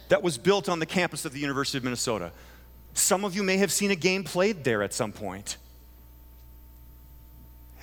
that 0.08 0.22
was 0.22 0.36
built 0.38 0.68
on 0.68 0.78
the 0.78 0.86
campus 0.86 1.24
of 1.24 1.32
the 1.32 1.40
University 1.40 1.78
of 1.78 1.84
Minnesota. 1.84 2.32
Some 2.94 3.24
of 3.24 3.36
you 3.36 3.42
may 3.42 3.58
have 3.58 3.70
seen 3.70 3.90
a 3.90 3.96
game 3.96 4.24
played 4.24 4.64
there 4.64 4.82
at 4.82 4.92
some 4.92 5.12
point. 5.12 5.56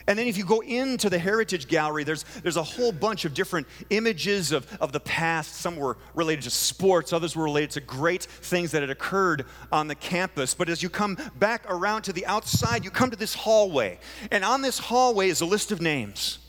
And 0.08 0.20
then 0.20 0.28
if 0.28 0.38
you 0.38 0.46
go 0.46 0.60
into 0.60 1.10
the 1.10 1.18
Heritage 1.18 1.68
Gallery, 1.68 2.04
there's, 2.04 2.24
there's 2.44 2.58
a 2.58 2.64
whole 2.64 2.92
bunch 2.92 3.26
of 3.26 3.34
different 3.34 3.66
images 3.90 4.52
of, 4.52 4.72
of 4.80 4.92
the 4.92 5.00
past. 5.00 5.56
Some 5.56 5.78
were 5.78 5.98
related 6.14 6.44
to 6.44 6.52
sports, 6.52 7.12
others 7.12 7.36
were 7.36 7.44
related 7.44 7.72
to 7.72 7.82
great 7.82 8.24
things 8.24 8.72
that 8.72 8.82
had 8.82 8.92
occurred 8.92 9.46
on 9.72 9.88
the 9.88 9.96
campus. 9.96 10.54
But 10.54 10.70
as 10.70 10.84
you 10.84 10.90
come 10.90 11.18
back 11.38 11.66
around 11.68 12.04
to 12.04 12.14
the 12.14 12.26
outside, 12.28 12.86
you 12.86 12.92
come 12.92 13.10
to 13.10 13.18
this 13.18 13.34
hallway. 13.34 14.00
And 14.30 14.44
on 14.44 14.62
this 14.62 14.78
hallway 14.78 15.30
is 15.30 15.42
a 15.42 15.46
list 15.46 15.72
of 15.72 15.82
names 15.82 16.40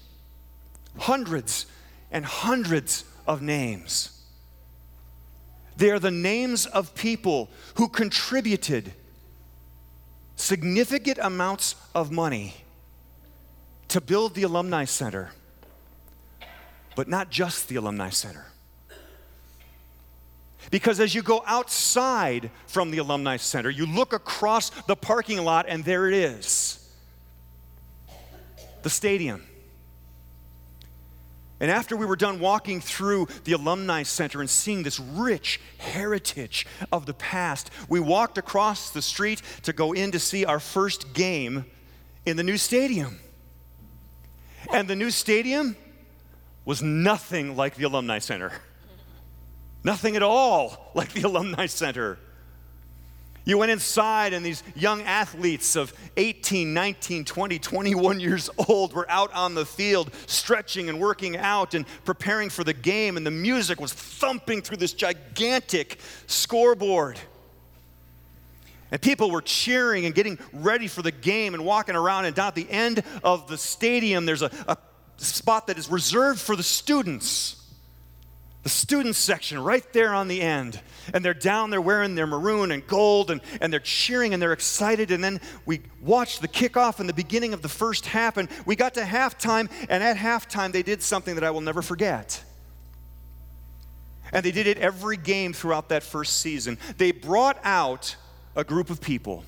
hundreds 0.98 1.66
and 2.10 2.25
hundreds 2.25 3.04
of 3.26 3.42
names. 3.42 4.22
They 5.76 5.90
are 5.90 5.98
the 5.98 6.10
names 6.10 6.64
of 6.66 6.94
people 6.94 7.50
who 7.75 7.88
contributed 7.88 8.92
significant 10.36 11.18
amounts 11.20 11.75
of 11.94 12.10
money 12.10 12.54
to 13.96 14.00
build 14.02 14.34
the 14.34 14.42
Alumni 14.42 14.84
Center, 14.84 15.30
but 16.96 17.08
not 17.08 17.30
just 17.30 17.66
the 17.70 17.76
Alumni 17.76 18.10
Center. 18.10 18.44
Because 20.70 21.00
as 21.00 21.14
you 21.14 21.22
go 21.22 21.42
outside 21.46 22.50
from 22.66 22.90
the 22.90 22.98
Alumni 22.98 23.38
Center, 23.38 23.70
you 23.70 23.86
look 23.86 24.12
across 24.12 24.68
the 24.82 24.94
parking 24.94 25.42
lot, 25.42 25.64
and 25.66 25.82
there 25.82 26.08
it 26.08 26.12
is 26.12 26.86
the 28.82 28.90
stadium. 28.90 29.42
And 31.58 31.70
after 31.70 31.96
we 31.96 32.04
were 32.04 32.16
done 32.16 32.38
walking 32.38 32.82
through 32.82 33.28
the 33.44 33.52
Alumni 33.52 34.02
Center 34.02 34.42
and 34.42 34.50
seeing 34.50 34.82
this 34.82 35.00
rich 35.00 35.58
heritage 35.78 36.66
of 36.92 37.06
the 37.06 37.14
past, 37.14 37.70
we 37.88 37.98
walked 37.98 38.36
across 38.36 38.90
the 38.90 39.00
street 39.00 39.40
to 39.62 39.72
go 39.72 39.94
in 39.94 40.10
to 40.10 40.18
see 40.18 40.44
our 40.44 40.60
first 40.60 41.14
game 41.14 41.64
in 42.26 42.36
the 42.36 42.42
new 42.42 42.58
stadium. 42.58 43.20
And 44.76 44.87
the 44.87 44.95
new 44.95 45.11
stadium 45.11 45.75
was 46.66 46.83
nothing 46.83 47.56
like 47.56 47.76
the 47.76 47.85
Alumni 47.85 48.18
Center. 48.18 48.52
Nothing 49.83 50.16
at 50.16 50.23
all 50.23 50.90
like 50.95 51.14
the 51.14 51.23
Alumni 51.23 51.64
Center. 51.64 52.18
You 53.47 53.56
went 53.56 53.73
inside, 53.73 54.35
and 54.35 54.45
these 54.45 54.62
young 54.75 55.00
athletes 55.00 55.76
of 55.76 55.95
18, 56.18 56.75
19, 56.75 57.25
20, 57.25 57.59
21 57.59 58.21
years 58.21 58.50
old 58.68 58.92
were 58.92 59.11
out 59.11 59.33
on 59.33 59.54
the 59.54 59.64
field 59.64 60.11
stretching 60.26 60.90
and 60.90 61.00
working 61.00 61.38
out 61.38 61.73
and 61.73 61.87
preparing 62.04 62.50
for 62.50 62.62
the 62.62 62.75
game, 62.75 63.16
and 63.16 63.25
the 63.25 63.30
music 63.30 63.80
was 63.80 63.95
thumping 63.95 64.61
through 64.61 64.76
this 64.76 64.92
gigantic 64.92 66.00
scoreboard. 66.26 67.18
And 68.90 69.00
people 69.02 69.30
were 69.30 69.42
cheering 69.42 70.06
and 70.06 70.14
getting 70.14 70.38
ready 70.52 70.86
for 70.86 71.02
the 71.02 71.10
game 71.10 71.54
and 71.54 71.64
walking 71.64 71.96
around. 71.96 72.24
And 72.24 72.34
down 72.34 72.48
at 72.48 72.54
the 72.54 72.70
end 72.70 73.02
of 73.24 73.48
the 73.48 73.58
stadium, 73.58 74.26
there's 74.26 74.42
a, 74.42 74.50
a 74.68 74.76
spot 75.16 75.66
that 75.66 75.78
is 75.78 75.90
reserved 75.90 76.40
for 76.40 76.54
the 76.54 76.62
students. 76.62 77.62
The 78.62 78.68
students 78.68 79.18
section 79.18 79.62
right 79.62 79.92
there 79.92 80.14
on 80.14 80.28
the 80.28 80.40
end. 80.40 80.80
And 81.12 81.24
they're 81.24 81.34
down 81.34 81.70
there 81.70 81.80
wearing 81.80 82.14
their 82.14 82.26
maroon 82.26 82.72
and 82.72 82.86
gold 82.86 83.30
and, 83.30 83.40
and 83.60 83.72
they're 83.72 83.80
cheering 83.80 84.34
and 84.34 84.42
they're 84.42 84.52
excited. 84.52 85.10
And 85.10 85.22
then 85.22 85.40
we 85.66 85.82
watched 86.00 86.40
the 86.40 86.48
kickoff 86.48 87.00
in 87.00 87.06
the 87.06 87.12
beginning 87.12 87.54
of 87.54 87.62
the 87.62 87.68
first 87.68 88.06
half. 88.06 88.36
And 88.36 88.48
we 88.66 88.76
got 88.76 88.94
to 88.94 89.02
halftime. 89.02 89.70
And 89.88 90.02
at 90.02 90.16
halftime, 90.16 90.72
they 90.72 90.82
did 90.82 91.02
something 91.02 91.34
that 91.36 91.44
I 91.44 91.50
will 91.50 91.60
never 91.60 91.82
forget. 91.82 92.42
And 94.32 94.44
they 94.44 94.50
did 94.50 94.66
it 94.66 94.78
every 94.78 95.16
game 95.16 95.52
throughout 95.52 95.88
that 95.88 96.02
first 96.02 96.40
season. 96.40 96.78
They 96.98 97.12
brought 97.12 97.58
out 97.64 98.16
a 98.56 98.64
group 98.64 98.90
of 98.90 99.00
people. 99.00 99.44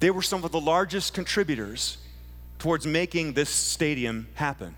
They 0.00 0.10
were 0.10 0.22
some 0.22 0.44
of 0.44 0.52
the 0.52 0.60
largest 0.60 1.14
contributors 1.14 1.98
towards 2.58 2.86
making 2.86 3.32
this 3.32 3.48
stadium 3.48 4.28
happen. 4.34 4.74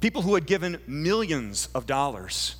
People 0.00 0.22
who 0.22 0.34
had 0.34 0.46
given 0.46 0.80
millions 0.86 1.68
of 1.74 1.86
dollars 1.86 2.56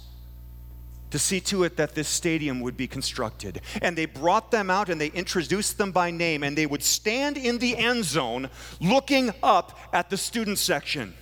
to 1.11 1.19
see 1.19 1.41
to 1.41 1.65
it 1.65 1.77
that 1.77 1.95
this 1.95 2.09
stadium 2.09 2.61
would 2.61 2.77
be 2.77 2.87
constructed. 2.87 3.63
And 3.81 3.97
they 3.97 4.05
brought 4.05 4.51
them 4.51 4.71
out 4.71 4.91
and 4.91 5.01
they 5.01 5.09
introduced 5.09 5.79
them 5.79 5.91
by 5.91 6.11
name, 6.11 6.43
and 6.43 6.57
they 6.57 6.67
would 6.67 6.83
stand 6.83 7.39
in 7.39 7.59
the 7.59 7.77
end 7.77 8.05
zone 8.05 8.51
looking 8.81 9.33
up 9.43 9.79
at 9.93 10.11
the 10.11 10.17
student 10.17 10.59
section. 10.59 11.15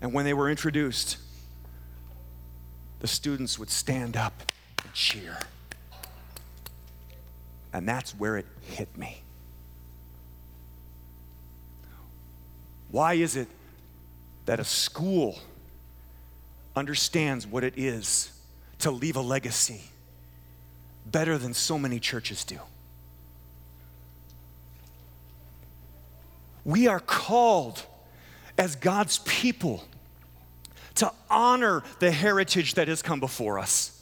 And 0.00 0.12
when 0.12 0.24
they 0.24 0.34
were 0.34 0.48
introduced, 0.48 1.16
the 3.00 3.06
students 3.06 3.58
would 3.58 3.70
stand 3.70 4.16
up 4.16 4.42
and 4.82 4.92
cheer. 4.92 5.38
And 7.72 7.88
that's 7.88 8.12
where 8.12 8.36
it 8.36 8.46
hit 8.62 8.96
me. 8.96 9.22
Why 12.90 13.14
is 13.14 13.36
it 13.36 13.48
that 14.46 14.60
a 14.60 14.64
school 14.64 15.38
understands 16.74 17.46
what 17.46 17.64
it 17.64 17.74
is 17.76 18.30
to 18.78 18.90
leave 18.90 19.16
a 19.16 19.20
legacy 19.20 19.82
better 21.04 21.36
than 21.36 21.52
so 21.52 21.78
many 21.78 22.00
churches 22.00 22.44
do? 22.44 22.58
We 26.64 26.86
are 26.88 27.00
called 27.00 27.84
as 28.58 28.74
God's 28.76 29.18
people 29.18 29.84
to 30.96 31.12
honor 31.30 31.82
the 31.98 32.10
heritage 32.10 32.74
that 32.74 32.88
has 32.88 33.02
come 33.02 33.20
before 33.20 33.58
us 33.58 33.96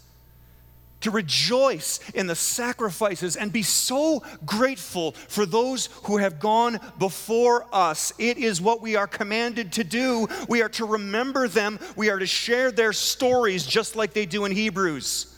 to 1.05 1.11
rejoice 1.11 2.01
in 2.15 2.27
the 2.27 2.35
sacrifices 2.35 3.37
and 3.37 3.53
be 3.53 3.63
so 3.63 4.23
grateful 4.47 5.13
for 5.13 5.45
those 5.45 5.91
who 6.05 6.17
have 6.17 6.41
gone 6.41 6.81
before 6.99 7.67
us. 7.73 8.15
It 8.19 8.39
is 8.39 8.59
what 8.59 8.81
we 8.81 8.97
are 8.97 9.07
commanded 9.07 9.71
to 9.75 9.85
do. 9.85 10.27
We 10.49 10.63
are 10.63 10.71
to 10.71 10.87
remember 10.87 11.47
them, 11.47 11.79
we 11.95 12.09
are 12.09 12.19
to 12.19 12.27
share 12.27 12.73
their 12.73 12.95
stories 12.95 13.67
just 13.67 13.97
like 13.97 14.15
they 14.15 14.25
do 14.25 14.47
in 14.47 14.53
Hebrews. 14.53 15.31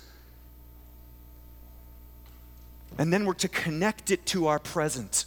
And 2.97 3.13
then 3.13 3.27
we're 3.27 3.35
to 3.35 3.49
connect 3.49 4.13
it 4.13 4.25
to 4.27 4.47
our 4.47 4.61
present. 4.61 5.27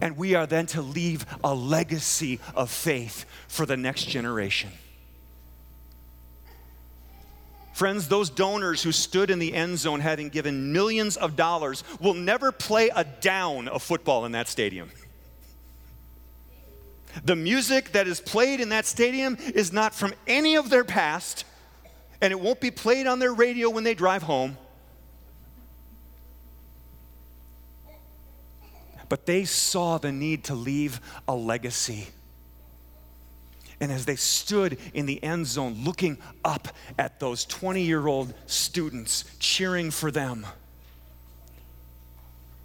And 0.00 0.16
we 0.16 0.34
are 0.34 0.46
then 0.46 0.66
to 0.66 0.82
leave 0.82 1.26
a 1.44 1.54
legacy 1.54 2.40
of 2.54 2.70
faith 2.70 3.24
for 3.48 3.66
the 3.66 3.76
next 3.76 4.06
generation. 4.06 4.70
Friends, 7.72 8.08
those 8.08 8.28
donors 8.28 8.82
who 8.82 8.92
stood 8.92 9.30
in 9.30 9.38
the 9.38 9.54
end 9.54 9.78
zone 9.78 10.00
having 10.00 10.28
given 10.28 10.72
millions 10.72 11.16
of 11.16 11.34
dollars 11.34 11.82
will 11.98 12.14
never 12.14 12.52
play 12.52 12.90
a 12.94 13.04
down 13.04 13.68
of 13.68 13.82
football 13.82 14.26
in 14.26 14.32
that 14.32 14.48
stadium. 14.48 14.90
The 17.24 17.36
music 17.36 17.92
that 17.92 18.06
is 18.06 18.20
played 18.20 18.60
in 18.60 18.68
that 18.68 18.86
stadium 18.86 19.36
is 19.54 19.72
not 19.72 19.94
from 19.94 20.12
any 20.26 20.56
of 20.56 20.70
their 20.70 20.84
past, 20.84 21.44
and 22.20 22.32
it 22.32 22.38
won't 22.38 22.60
be 22.60 22.70
played 22.70 23.06
on 23.06 23.18
their 23.18 23.32
radio 23.32 23.70
when 23.70 23.84
they 23.84 23.94
drive 23.94 24.22
home. 24.22 24.56
But 29.10 29.26
they 29.26 29.44
saw 29.44 29.98
the 29.98 30.12
need 30.12 30.44
to 30.44 30.54
leave 30.54 31.00
a 31.26 31.34
legacy. 31.34 32.06
And 33.80 33.90
as 33.90 34.06
they 34.06 34.14
stood 34.14 34.78
in 34.94 35.04
the 35.04 35.22
end 35.22 35.48
zone 35.48 35.82
looking 35.84 36.16
up 36.44 36.68
at 36.96 37.18
those 37.18 37.44
20 37.44 37.82
year 37.82 38.06
old 38.06 38.32
students, 38.46 39.24
cheering 39.40 39.90
for 39.90 40.12
them, 40.12 40.46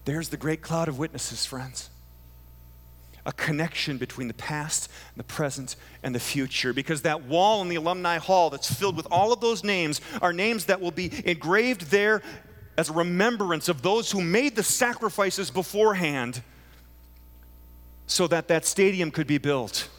there's 0.06 0.30
the 0.30 0.38
great 0.38 0.62
cloud 0.62 0.88
of 0.88 1.00
witnesses, 1.00 1.48
friends. 1.48 1.90
A 3.25 3.34
connection 3.34 3.98
between 3.98 4.28
the 4.28 4.36
past, 4.36 4.88
the 5.18 5.24
present, 5.24 5.78
and 6.04 6.14
the 6.14 6.20
future. 6.20 6.74
Because 6.74 7.02
that 7.02 7.24
wall 7.24 7.64
in 7.64 7.70
the 7.70 7.78
alumni 7.78 8.20
hall 8.20 8.52
that's 8.52 8.72
filled 8.72 8.96
with 8.96 9.08
all 9.10 9.34
of 9.34 9.42
those 9.42 9.64
names 9.64 10.00
are 10.22 10.32
names 10.32 10.66
that 10.66 10.80
will 10.80 10.92
be 10.92 11.12
engraved 11.28 11.90
there 11.90 12.22
as 12.77 12.89
a 12.89 12.94
remembrance 12.94 13.70
of 13.70 13.82
those 13.82 14.12
who 14.12 14.22
made 14.22 14.55
the 14.55 14.63
sacrifices 14.63 15.50
beforehand 15.50 16.41
so 18.08 18.27
that 18.27 18.48
that 18.48 18.65
stadium 18.65 19.12
could 19.12 19.27
be 19.27 19.38
built 19.38 19.89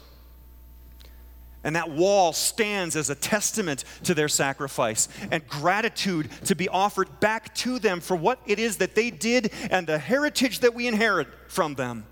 and 1.67 1.75
that 1.75 1.89
wall 1.89 2.31
stands 2.31 2.95
as 2.95 3.09
a 3.09 3.15
testament 3.15 3.83
to 4.03 4.13
their 4.13 4.29
sacrifice 4.29 5.09
and 5.31 5.45
gratitude 5.49 6.29
to 6.45 6.55
be 6.55 6.69
offered 6.69 7.19
back 7.19 7.53
to 7.55 7.77
them 7.77 7.99
for 7.99 8.15
what 8.15 8.39
it 8.45 8.57
is 8.57 8.77
that 8.77 8.95
they 8.95 9.09
did 9.09 9.51
and 9.69 9.85
the 9.85 9.97
heritage 9.97 10.59
that 10.59 10.73
we 10.73 10.87
inherit 10.87 11.27
from 11.49 11.75
them. 11.75 12.05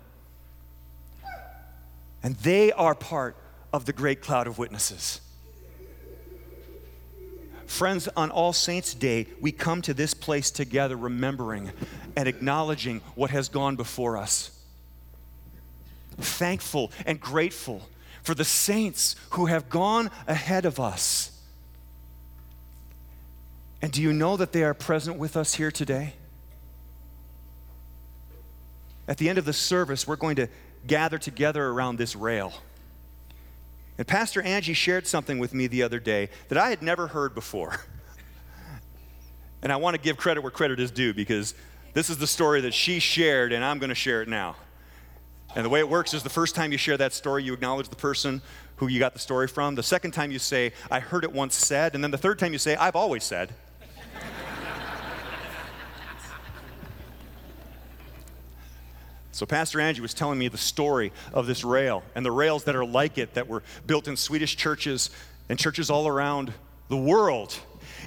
And 2.22 2.36
they 2.36 2.70
are 2.72 2.94
part 2.94 3.34
of 3.72 3.86
the 3.86 3.94
great 3.94 4.20
cloud 4.20 4.46
of 4.46 4.58
witnesses. 4.58 5.22
Friends, 7.66 8.08
on 8.16 8.30
All 8.30 8.52
Saints' 8.52 8.94
Day, 8.94 9.26
we 9.40 9.52
come 9.52 9.82
to 9.82 9.92
this 9.92 10.14
place 10.14 10.50
together 10.50 10.96
remembering 10.96 11.72
and 12.16 12.28
acknowledging 12.28 13.00
what 13.14 13.30
has 13.30 13.48
gone 13.48 13.76
before 13.76 14.16
us. 14.16 14.50
Thankful 16.18 16.92
and 17.04 17.20
grateful 17.20 17.82
for 18.22 18.34
the 18.34 18.44
saints 18.44 19.16
who 19.30 19.46
have 19.46 19.68
gone 19.68 20.10
ahead 20.26 20.64
of 20.64 20.80
us. 20.80 21.32
And 23.82 23.92
do 23.92 24.00
you 24.00 24.12
know 24.12 24.36
that 24.36 24.52
they 24.52 24.62
are 24.64 24.74
present 24.74 25.18
with 25.18 25.36
us 25.36 25.54
here 25.54 25.70
today? 25.70 26.14
At 29.06 29.18
the 29.18 29.28
end 29.28 29.38
of 29.38 29.44
the 29.44 29.52
service, 29.52 30.06
we're 30.06 30.16
going 30.16 30.36
to 30.36 30.48
gather 30.86 31.18
together 31.18 31.66
around 31.66 31.98
this 31.98 32.16
rail. 32.16 32.52
And 33.98 34.06
Pastor 34.06 34.42
Angie 34.42 34.74
shared 34.74 35.06
something 35.06 35.38
with 35.38 35.54
me 35.54 35.66
the 35.66 35.82
other 35.82 35.98
day 35.98 36.28
that 36.48 36.58
I 36.58 36.70
had 36.70 36.82
never 36.82 37.06
heard 37.06 37.34
before. 37.34 37.80
and 39.62 39.72
I 39.72 39.76
want 39.76 39.94
to 39.94 40.00
give 40.00 40.16
credit 40.16 40.42
where 40.42 40.50
credit 40.50 40.80
is 40.80 40.90
due 40.90 41.14
because 41.14 41.54
this 41.94 42.10
is 42.10 42.18
the 42.18 42.26
story 42.26 42.60
that 42.60 42.74
she 42.74 42.98
shared, 42.98 43.52
and 43.52 43.64
I'm 43.64 43.78
going 43.78 43.88
to 43.88 43.94
share 43.94 44.20
it 44.20 44.28
now. 44.28 44.56
And 45.54 45.64
the 45.64 45.70
way 45.70 45.80
it 45.80 45.88
works 45.88 46.12
is 46.12 46.22
the 46.22 46.28
first 46.28 46.54
time 46.54 46.72
you 46.72 46.76
share 46.76 46.98
that 46.98 47.14
story, 47.14 47.42
you 47.42 47.54
acknowledge 47.54 47.88
the 47.88 47.96
person 47.96 48.42
who 48.76 48.88
you 48.88 48.98
got 48.98 49.14
the 49.14 49.18
story 49.18 49.48
from. 49.48 49.74
The 49.74 49.82
second 49.82 50.10
time 50.10 50.30
you 50.30 50.38
say, 50.38 50.72
I 50.90 51.00
heard 51.00 51.24
it 51.24 51.32
once 51.32 51.54
said. 51.54 51.94
And 51.94 52.04
then 52.04 52.10
the 52.10 52.18
third 52.18 52.38
time 52.38 52.52
you 52.52 52.58
say, 52.58 52.76
I've 52.76 52.96
always 52.96 53.24
said. 53.24 53.54
So, 59.36 59.44
Pastor 59.44 59.82
Angie 59.82 60.00
was 60.00 60.14
telling 60.14 60.38
me 60.38 60.48
the 60.48 60.56
story 60.56 61.12
of 61.34 61.46
this 61.46 61.62
rail 61.62 62.02
and 62.14 62.24
the 62.24 62.32
rails 62.32 62.64
that 62.64 62.74
are 62.74 62.86
like 62.86 63.18
it 63.18 63.34
that 63.34 63.46
were 63.46 63.62
built 63.86 64.08
in 64.08 64.16
Swedish 64.16 64.56
churches 64.56 65.10
and 65.50 65.58
churches 65.58 65.90
all 65.90 66.08
around 66.08 66.54
the 66.88 66.96
world. 66.96 67.54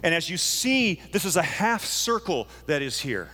And 0.02 0.16
as 0.16 0.28
you 0.28 0.38
see, 0.38 1.00
this 1.12 1.26
is 1.26 1.36
a 1.36 1.44
half 1.44 1.86
circle 1.86 2.48
that 2.66 2.82
is 2.82 3.00
here. 3.00 3.30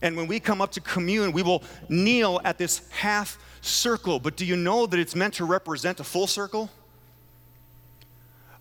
And 0.00 0.16
when 0.16 0.28
we 0.28 0.38
come 0.38 0.60
up 0.60 0.70
to 0.70 0.80
commune, 0.80 1.32
we 1.32 1.42
will 1.42 1.64
kneel 1.88 2.40
at 2.44 2.58
this 2.58 2.88
half 2.90 3.38
circle. 3.60 4.20
But 4.20 4.36
do 4.36 4.46
you 4.46 4.54
know 4.54 4.86
that 4.86 5.00
it's 5.00 5.16
meant 5.16 5.34
to 5.34 5.44
represent 5.44 5.98
a 5.98 6.04
full 6.04 6.28
circle? 6.28 6.70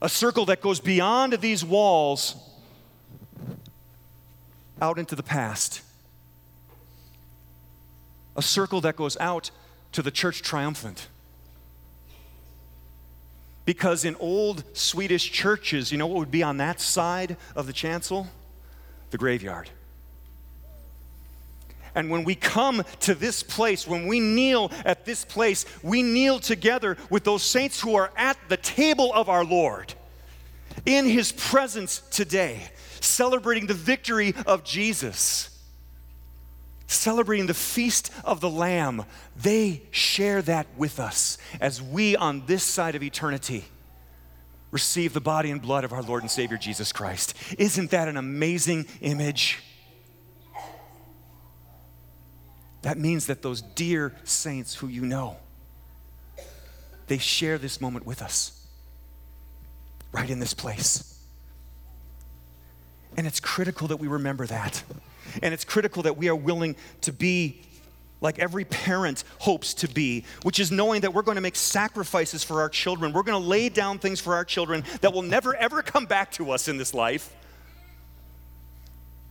A 0.01 0.09
circle 0.09 0.47
that 0.47 0.61
goes 0.61 0.79
beyond 0.79 1.33
these 1.33 1.63
walls 1.63 2.35
out 4.81 4.97
into 4.97 5.15
the 5.15 5.21
past. 5.21 5.83
A 8.35 8.41
circle 8.41 8.81
that 8.81 8.95
goes 8.95 9.17
out 9.17 9.51
to 9.93 10.01
the 10.01 10.11
church 10.11 10.41
triumphant. 10.41 11.07
Because 13.65 14.05
in 14.05 14.15
old 14.17 14.63
Swedish 14.73 15.31
churches, 15.31 15.91
you 15.91 15.97
know 15.97 16.07
what 16.07 16.19
would 16.19 16.31
be 16.31 16.43
on 16.43 16.57
that 16.57 16.79
side 16.79 17.37
of 17.55 17.65
the 17.65 17.73
chancel? 17.73 18.27
The 19.09 19.17
graveyard. 19.17 19.69
And 21.95 22.09
when 22.09 22.25
we 22.25 22.35
come 22.35 22.83
to 23.01 23.15
this 23.15 23.41
place, 23.41 23.87
when 23.87 24.05
we 24.05 24.19
kneel 24.19 24.69
at 24.83 25.05
this 25.05 25.23
place, 25.23 25.65
we 25.81 26.03
kneel 26.03 26.39
together 26.39 26.97
with 27.09 27.23
those 27.23 27.41
saints 27.41 27.79
who 27.79 27.95
are 27.95 28.11
at 28.17 28.37
the 28.49 28.57
table 28.57 29.13
of 29.13 29.29
our 29.29 29.45
Lord 29.45 29.93
in 30.85 31.05
his 31.05 31.31
presence 31.31 31.99
today, 32.11 32.61
celebrating 32.99 33.65
the 33.65 33.73
victory 33.73 34.35
of 34.45 34.65
Jesus, 34.65 35.54
celebrating 36.87 37.47
the 37.47 37.53
feast 37.53 38.11
of 38.23 38.41
the 38.41 38.49
Lamb. 38.49 39.05
They 39.35 39.83
share 39.91 40.41
that 40.43 40.67
with 40.77 40.99
us 40.99 41.37
as 41.59 41.81
we 41.81 42.15
on 42.15 42.45
this 42.45 42.63
side 42.63 42.95
of 42.95 43.03
eternity 43.03 43.65
receive 44.71 45.13
the 45.13 45.21
body 45.21 45.51
and 45.51 45.61
blood 45.61 45.83
of 45.83 45.93
our 45.93 46.01
Lord 46.01 46.21
and 46.21 46.29
Savior 46.29 46.57
Jesus 46.57 46.91
Christ. 46.91 47.33
Isn't 47.57 47.91
that 47.91 48.07
an 48.07 48.17
amazing 48.17 48.85
image? 49.01 49.63
That 52.81 52.97
means 52.97 53.27
that 53.27 53.41
those 53.41 53.61
dear 53.61 54.13
saints 54.25 54.75
who 54.75 54.87
you 54.87 55.05
know, 55.05 55.37
they 57.07 57.17
share 57.17 57.57
this 57.57 57.79
moment 57.79 58.05
with 58.05 58.21
us, 58.21 58.67
right 60.11 60.29
in 60.29 60.39
this 60.39 60.53
place. 60.53 61.19
And 63.17 63.25
it's 63.25 63.39
critical 63.39 63.87
that 63.87 63.97
we 63.97 64.07
remember 64.07 64.45
that. 64.45 64.83
And 65.41 65.53
it's 65.53 65.65
critical 65.65 66.03
that 66.03 66.17
we 66.17 66.29
are 66.29 66.35
willing 66.35 66.75
to 67.01 67.11
be 67.11 67.61
like 68.21 68.39
every 68.39 68.65
parent 68.65 69.23
hopes 69.39 69.73
to 69.75 69.87
be, 69.87 70.25
which 70.43 70.59
is 70.59 70.71
knowing 70.71 71.01
that 71.01 71.13
we're 71.13 71.21
going 71.21 71.35
to 71.35 71.41
make 71.41 71.55
sacrifices 71.55 72.43
for 72.43 72.61
our 72.61 72.69
children. 72.69 73.13
We're 73.13 73.23
going 73.23 73.41
to 73.41 73.47
lay 73.47 73.69
down 73.69 73.99
things 73.99 74.19
for 74.19 74.33
our 74.35 74.45
children 74.45 74.83
that 75.01 75.13
will 75.13 75.21
never, 75.21 75.55
ever 75.55 75.81
come 75.81 76.05
back 76.05 76.31
to 76.33 76.51
us 76.51 76.67
in 76.67 76.77
this 76.77 76.93
life. 76.93 77.33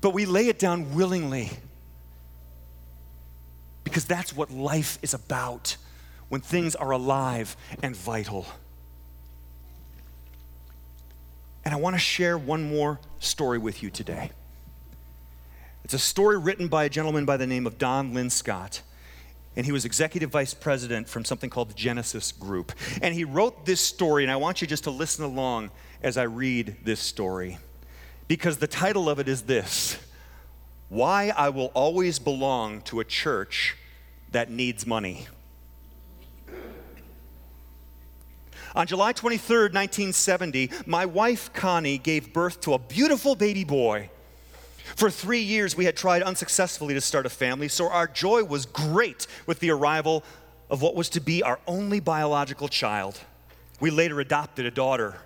But 0.00 0.10
we 0.10 0.26
lay 0.26 0.48
it 0.48 0.58
down 0.58 0.94
willingly 0.94 1.50
because 3.84 4.04
that's 4.04 4.34
what 4.36 4.50
life 4.50 4.98
is 5.02 5.14
about 5.14 5.76
when 6.28 6.40
things 6.40 6.74
are 6.74 6.90
alive 6.90 7.56
and 7.82 7.96
vital. 7.96 8.46
And 11.64 11.72
I 11.72 11.78
want 11.78 11.94
to 11.94 12.00
share 12.00 12.36
one 12.36 12.62
more 12.62 13.00
story 13.18 13.58
with 13.58 13.82
you 13.82 13.90
today. 13.90 14.30
It's 15.84 15.92
a 15.92 15.98
story 15.98 16.38
written 16.38 16.68
by 16.68 16.84
a 16.84 16.88
gentleman 16.88 17.26
by 17.26 17.36
the 17.36 17.46
name 17.46 17.66
of 17.66 17.76
Don 17.76 18.14
Lynn 18.14 18.30
Scott. 18.30 18.80
And 19.54 19.66
he 19.66 19.72
was 19.72 19.84
executive 19.84 20.30
vice 20.30 20.54
president 20.54 21.08
from 21.08 21.26
something 21.26 21.50
called 21.50 21.68
the 21.68 21.74
Genesis 21.74 22.32
Group. 22.32 22.72
And 23.02 23.14
he 23.14 23.24
wrote 23.24 23.66
this 23.66 23.82
story, 23.82 24.24
and 24.24 24.32
I 24.32 24.36
want 24.36 24.62
you 24.62 24.66
just 24.66 24.84
to 24.84 24.90
listen 24.90 25.26
along 25.26 25.70
as 26.02 26.16
I 26.16 26.22
read 26.22 26.76
this 26.84 27.00
story. 27.00 27.58
Because 28.28 28.56
the 28.56 28.66
title 28.66 29.10
of 29.10 29.18
it 29.18 29.28
is 29.28 29.42
this 29.42 29.98
Why 30.88 31.32
I 31.36 31.50
Will 31.50 31.70
Always 31.74 32.18
Belong 32.18 32.80
to 32.82 33.00
a 33.00 33.04
Church 33.04 33.76
that 34.32 34.50
needs 34.50 34.86
money. 34.86 35.28
On 38.74 38.86
July 38.86 39.12
23rd, 39.12 39.74
1970, 39.74 40.70
my 40.86 41.04
wife 41.04 41.52
Connie 41.52 41.98
gave 41.98 42.32
birth 42.32 42.60
to 42.62 42.72
a 42.72 42.78
beautiful 42.78 43.36
baby 43.36 43.64
boy. 43.64 44.08
For 44.96 45.10
three 45.10 45.40
years, 45.40 45.76
we 45.76 45.86
had 45.86 45.96
tried 45.96 46.22
unsuccessfully 46.22 46.94
to 46.94 47.00
start 47.00 47.26
a 47.26 47.30
family, 47.30 47.68
so 47.68 47.88
our 47.88 48.06
joy 48.06 48.44
was 48.44 48.66
great 48.66 49.26
with 49.46 49.58
the 49.60 49.70
arrival 49.70 50.22
of 50.70 50.82
what 50.82 50.94
was 50.94 51.08
to 51.10 51.20
be 51.20 51.42
our 51.42 51.58
only 51.66 52.00
biological 52.00 52.68
child. 52.68 53.18
We 53.80 53.90
later 53.90 54.20
adopted 54.20 54.66
a 54.66 54.70
daughter. 54.70 55.16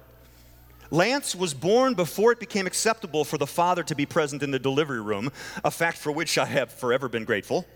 Lance 0.91 1.35
was 1.35 1.53
born 1.53 1.95
before 1.95 2.33
it 2.33 2.41
became 2.41 2.67
acceptable 2.67 3.25
for 3.25 3.37
the 3.37 3.47
father 3.47 3.83
to 3.83 3.95
be 3.95 4.07
present 4.07 4.43
in 4.43 4.51
the 4.51 4.59
delivery 4.59 5.03
room, 5.03 5.31
a 5.65 5.71
fact 5.71 5.99
for 5.99 6.11
which 6.11 6.39
I 6.39 6.47
have 6.47 6.73
forever 6.73 7.09
been 7.09 7.25
grateful. 7.25 7.67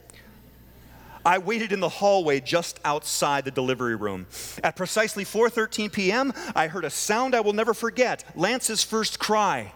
I 1.25 1.39
waited 1.39 1.73
in 1.73 1.81
the 1.81 1.89
hallway 1.89 2.41
just 2.41 2.81
outside 2.85 3.45
the 3.45 3.51
delivery 3.51 3.95
room. 3.95 4.27
At 4.65 4.77
precisely 4.77 5.25
4:13 5.25 5.93
p.m., 5.93 6.33
I 6.55 6.69
heard 6.69 6.85
a 6.85 6.91
sound 6.91 7.35
I 7.35 7.41
will 7.41 7.53
never 7.53 7.75
forget, 7.75 8.25
Lance's 8.35 8.83
first 8.83 9.19
cry. 9.19 9.73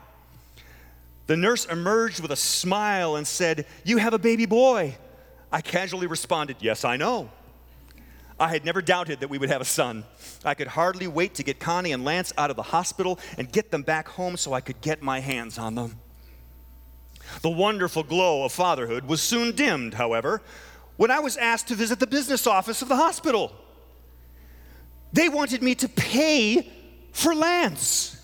The 1.27 1.37
nurse 1.37 1.65
emerged 1.65 2.21
with 2.21 2.31
a 2.31 2.37
smile 2.37 3.17
and 3.17 3.27
said, 3.27 3.67
"You 3.85 3.99
have 3.99 4.15
a 4.15 4.19
baby 4.19 4.47
boy." 4.47 4.97
I 5.51 5.61
casually 5.61 6.07
responded, 6.07 6.57
"Yes, 6.61 6.85
I 6.85 6.97
know." 6.97 7.31
I 8.39 8.49
had 8.49 8.65
never 8.65 8.83
doubted 8.83 9.21
that 9.21 9.29
we 9.29 9.39
would 9.39 9.49
have 9.49 9.63
a 9.63 9.65
son. 9.65 10.05
I 10.45 10.55
could 10.55 10.69
hardly 10.69 11.07
wait 11.07 11.35
to 11.37 11.43
get 11.43 11.59
Connie 11.59 11.93
and 11.93 12.05
Lance 12.05 12.33
out 12.37 12.51
of 12.51 12.57
the 12.57 12.63
hospital 12.63 13.19
and 13.39 13.51
get 13.51 13.71
them 13.71 13.83
back 13.83 14.09
home 14.09 14.37
so 14.37 14.53
I 14.53 14.61
could 14.61 14.81
get 14.83 15.03
my 15.03 15.21
hands 15.21 15.57
on 15.57 15.75
them. 15.75 15.99
The 17.41 17.51
wonderful 17.51 18.03
glow 18.03 18.45
of 18.45 18.53
fatherhood 18.53 19.07
was 19.07 19.23
soon 19.23 19.55
dimmed, 19.57 19.95
however, 19.95 20.43
when 20.97 21.11
I 21.11 21.19
was 21.19 21.37
asked 21.37 21.69
to 21.69 21.75
visit 21.75 21.99
the 21.99 22.07
business 22.07 22.47
office 22.47 22.83
of 22.83 22.89
the 22.89 22.97
hospital. 22.97 23.53
They 25.13 25.29
wanted 25.29 25.63
me 25.63 25.75
to 25.77 25.89
pay 25.89 26.71
for 27.13 27.35
Lance. 27.35 28.16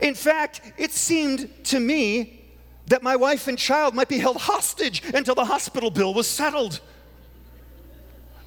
In 0.00 0.14
fact, 0.14 0.60
it 0.76 0.92
seemed 0.92 1.64
to 1.64 1.80
me 1.80 2.44
that 2.86 3.02
my 3.02 3.16
wife 3.16 3.48
and 3.48 3.58
child 3.58 3.94
might 3.94 4.08
be 4.08 4.18
held 4.18 4.36
hostage 4.36 5.02
until 5.14 5.34
the 5.34 5.44
hospital 5.44 5.90
bill 5.90 6.14
was 6.14 6.26
settled. 6.26 6.80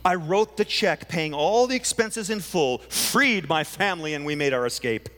I 0.04 0.16
wrote 0.16 0.58
the 0.58 0.66
check 0.66 1.08
paying 1.08 1.34
all 1.34 1.68
the 1.68 1.76
expenses 1.76 2.30
in 2.30 2.40
full, 2.40 2.80
freed 2.80 3.48
my 3.48 3.64
family, 3.64 4.14
and 4.14 4.26
we 4.26 4.36
made 4.36 4.54
our 4.54 4.66
escape. 4.66 5.10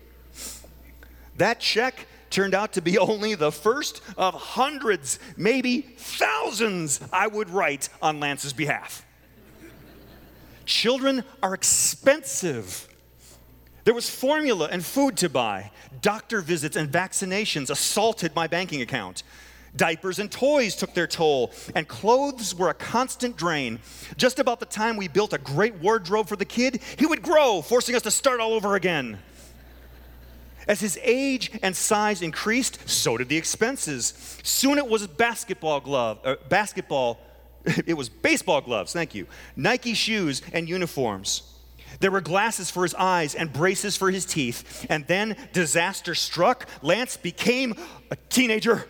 That 1.38 1.60
check 1.60 2.08
turned 2.30 2.54
out 2.54 2.74
to 2.74 2.82
be 2.82 2.98
only 2.98 3.36
the 3.36 3.52
first 3.52 4.02
of 4.17 4.34
hundreds, 4.34 5.19
maybe 5.38 5.82
thousands, 5.82 7.00
I 7.13 7.28
would 7.28 7.50
write 7.50 7.89
on 8.02 8.19
Lance's 8.19 8.54
behalf. 8.54 9.06
Children 10.65 11.24
are 11.41 11.54
expensive. 11.54 12.88
There 13.84 13.93
was 13.93 14.10
formula 14.10 14.69
and 14.72 14.84
food 14.84 15.17
to 15.17 15.30
buy. 15.30 15.72
Doctor 16.02 16.41
visits 16.41 16.76
and 16.76 16.89
vaccinations 16.89 17.69
assaulted 17.69 18.36
my 18.36 18.48
banking 18.48 18.82
account. 18.82 19.24
Diapers 19.76 20.19
and 20.19 20.32
toys 20.32 20.76
took 20.76 20.93
their 20.93 21.08
toll, 21.08 21.52
and 21.74 21.88
clothes 21.88 22.54
were 22.54 22.69
a 22.69 22.76
constant 22.76 23.36
drain. 23.36 23.80
Just 24.17 24.38
about 24.38 24.60
the 24.60 24.67
time 24.67 24.98
we 24.98 25.08
built 25.08 25.34
a 25.34 25.39
great 25.39 25.76
wardrobe 25.76 26.28
for 26.28 26.36
the 26.36 26.46
kid, 26.46 26.80
he 26.98 27.08
would 27.08 27.24
grow, 27.24 27.62
forcing 27.62 27.96
us 27.96 28.04
to 28.04 28.12
start 28.12 28.39
all 28.39 28.54
over 28.54 28.76
again. 28.76 29.17
As 30.67 30.80
his 30.80 30.98
age 31.02 31.52
and 31.63 31.76
size 31.76 32.22
increased, 32.22 32.88
so 32.88 33.17
did 33.17 33.30
the 33.30 33.36
expenses. 33.36 34.39
Soon 34.43 34.78
it 34.78 34.88
was 34.88 35.08
basketball 35.08 35.80
glove, 35.82 36.19
uh, 36.24 36.36
basketball, 36.50 37.19
it 37.65 37.96
was 37.96 38.10
baseball 38.10 38.62
gloves, 38.62 38.93
thank 38.93 39.15
you, 39.15 39.26
Nike 39.56 39.96
shoes 39.96 40.41
and 40.54 40.69
uniforms. 40.69 41.53
There 41.99 42.12
were 42.12 42.21
glasses 42.21 42.69
for 42.69 42.84
his 42.84 42.93
eyes 42.95 43.36
and 43.36 43.51
braces 43.51 43.97
for 43.97 44.12
his 44.12 44.25
teeth. 44.25 44.86
And 44.89 45.06
then 45.08 45.36
disaster 45.53 46.15
struck. 46.15 46.67
Lance 46.82 47.17
became 47.17 47.75
a 48.12 48.15
teenager. 48.29 48.86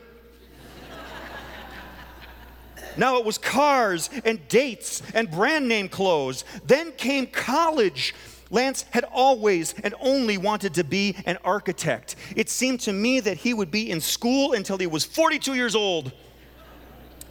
now 2.97 3.17
it 3.17 3.25
was 3.25 3.37
cars 3.37 4.09
and 4.25 4.45
dates 4.47 5.01
and 5.13 5.29
brand 5.29 5.67
name 5.67 5.89
clothes. 5.89 6.45
Then 6.65 6.91
came 6.93 7.27
college. 7.27 8.13
Lance 8.49 8.85
had 8.91 9.03
always 9.05 9.73
and 9.83 9.95
only 9.99 10.37
wanted 10.37 10.75
to 10.75 10.83
be 10.83 11.15
an 11.25 11.37
architect. 11.43 12.15
It 12.35 12.49
seemed 12.49 12.81
to 12.81 12.93
me 12.93 13.19
that 13.19 13.37
he 13.37 13.53
would 13.53 13.71
be 13.71 13.89
in 13.89 13.99
school 13.99 14.53
until 14.53 14.77
he 14.77 14.87
was 14.87 15.03
42 15.03 15.55
years 15.55 15.75
old. 15.75 16.11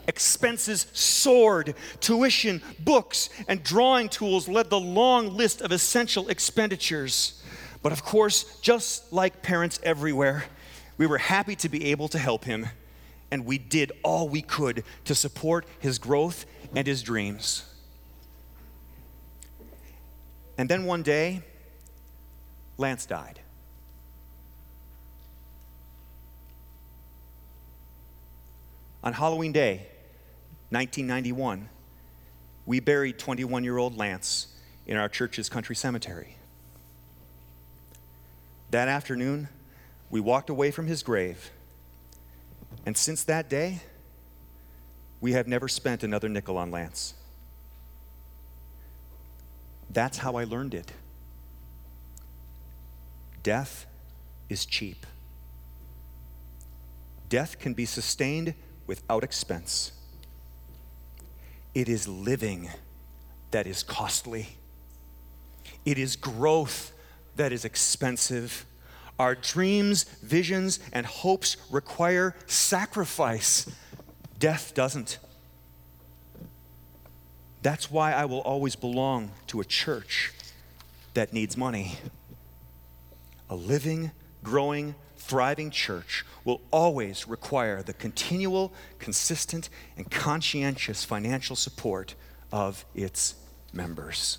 Expenses 0.09 0.87
soared. 0.93 1.75
Tuition, 2.01 2.61
books, 2.81 3.29
and 3.49 3.63
drawing 3.63 4.09
tools 4.09 4.49
led 4.49 4.71
the 4.71 4.81
long 4.81 5.37
list 5.37 5.61
of 5.61 5.73
essential 5.73 6.29
expenditures. 6.29 7.43
But 7.83 7.93
of 7.93 8.05
course, 8.05 8.61
just 8.61 9.13
like 9.13 9.43
parents 9.43 9.81
everywhere, 9.83 10.45
we 10.99 11.07
were 11.07 11.19
happy 11.19 11.57
to 11.57 11.69
be 11.69 11.87
able 11.87 12.09
to 12.09 12.19
help 12.19 12.45
him, 12.45 12.69
and 13.31 13.45
we 13.45 13.59
did 13.59 13.93
all 14.03 14.29
we 14.29 14.43
could 14.43 14.85
to 15.05 15.15
support 15.15 15.67
his 15.81 15.99
growth 15.99 16.47
and 16.75 16.87
his 16.87 17.03
dreams. 17.03 17.65
And 20.59 20.69
then 20.69 20.85
one 20.85 21.03
day, 21.03 21.43
Lance 22.79 23.07
died. 23.07 23.41
On 29.05 29.13
Halloween 29.13 29.51
Day, 29.51 29.89
1991, 30.73 31.69
we 32.65 32.81
buried 32.81 33.19
21 33.19 33.63
year 33.63 33.77
old 33.77 33.97
Lance 33.99 34.47
in 34.87 34.97
our 34.97 35.09
church's 35.09 35.51
country 35.51 35.77
cemetery. 35.77 36.37
That 38.71 38.89
afternoon, 38.89 39.49
we 40.09 40.21
walked 40.21 40.49
away 40.49 40.71
from 40.71 40.87
his 40.87 41.03
grave, 41.03 41.51
and 42.87 42.97
since 42.97 43.23
that 43.25 43.51
day, 43.51 43.81
we 45.21 45.33
have 45.33 45.47
never 45.47 45.69
spent 45.69 46.03
another 46.03 46.31
nickel 46.31 46.57
on 46.57 46.71
Lance. 46.71 47.15
That's 49.91 50.19
how 50.19 50.37
I 50.37 50.45
learned 50.45 50.73
it. 50.73 50.91
Death 53.43 53.85
is 54.49 54.65
cheap. 54.65 55.05
Death 57.29 57.59
can 57.59 57.75
be 57.75 57.85
sustained 57.85 58.55
without 58.87 59.23
expense. 59.23 59.93
It 61.75 61.89
is 61.89 62.07
living 62.07 62.71
that 63.51 63.67
is 63.67 63.83
costly. 63.83 64.49
It 65.85 65.99
is 65.99 66.17
growth 66.17 66.93
that 67.37 67.53
is 67.53 67.65
expensive. 67.65 68.67
Our 69.19 69.35
dreams, 69.35 70.05
visions, 70.23 70.81
and 70.93 71.07
hopes 71.07 71.57
require 71.71 72.35
sacrifice. 72.47 73.71
Death 74.39 74.75
doesn't. 74.75 75.19
That's 77.63 77.91
why 77.91 78.13
I 78.13 78.25
will 78.25 78.41
always 78.41 78.75
belong 78.75 79.31
to 79.49 79.61
a 79.61 79.65
church 79.65 80.33
that 81.15 81.33
needs 81.33 81.57
money. 81.57 81.99
A 83.49 83.55
living, 83.55 84.11
growing, 84.43 84.95
thriving 85.23 85.71
church 85.71 86.25
will 86.45 86.61
always 86.71 87.29
require 87.29 87.83
the 87.83 87.93
continual, 87.93 88.73
consistent, 88.99 89.69
and 89.97 90.11
conscientious 90.11 91.05
financial 91.05 91.57
support 91.57 92.15
of 92.51 92.85
its 92.95 93.37
members. 93.73 94.39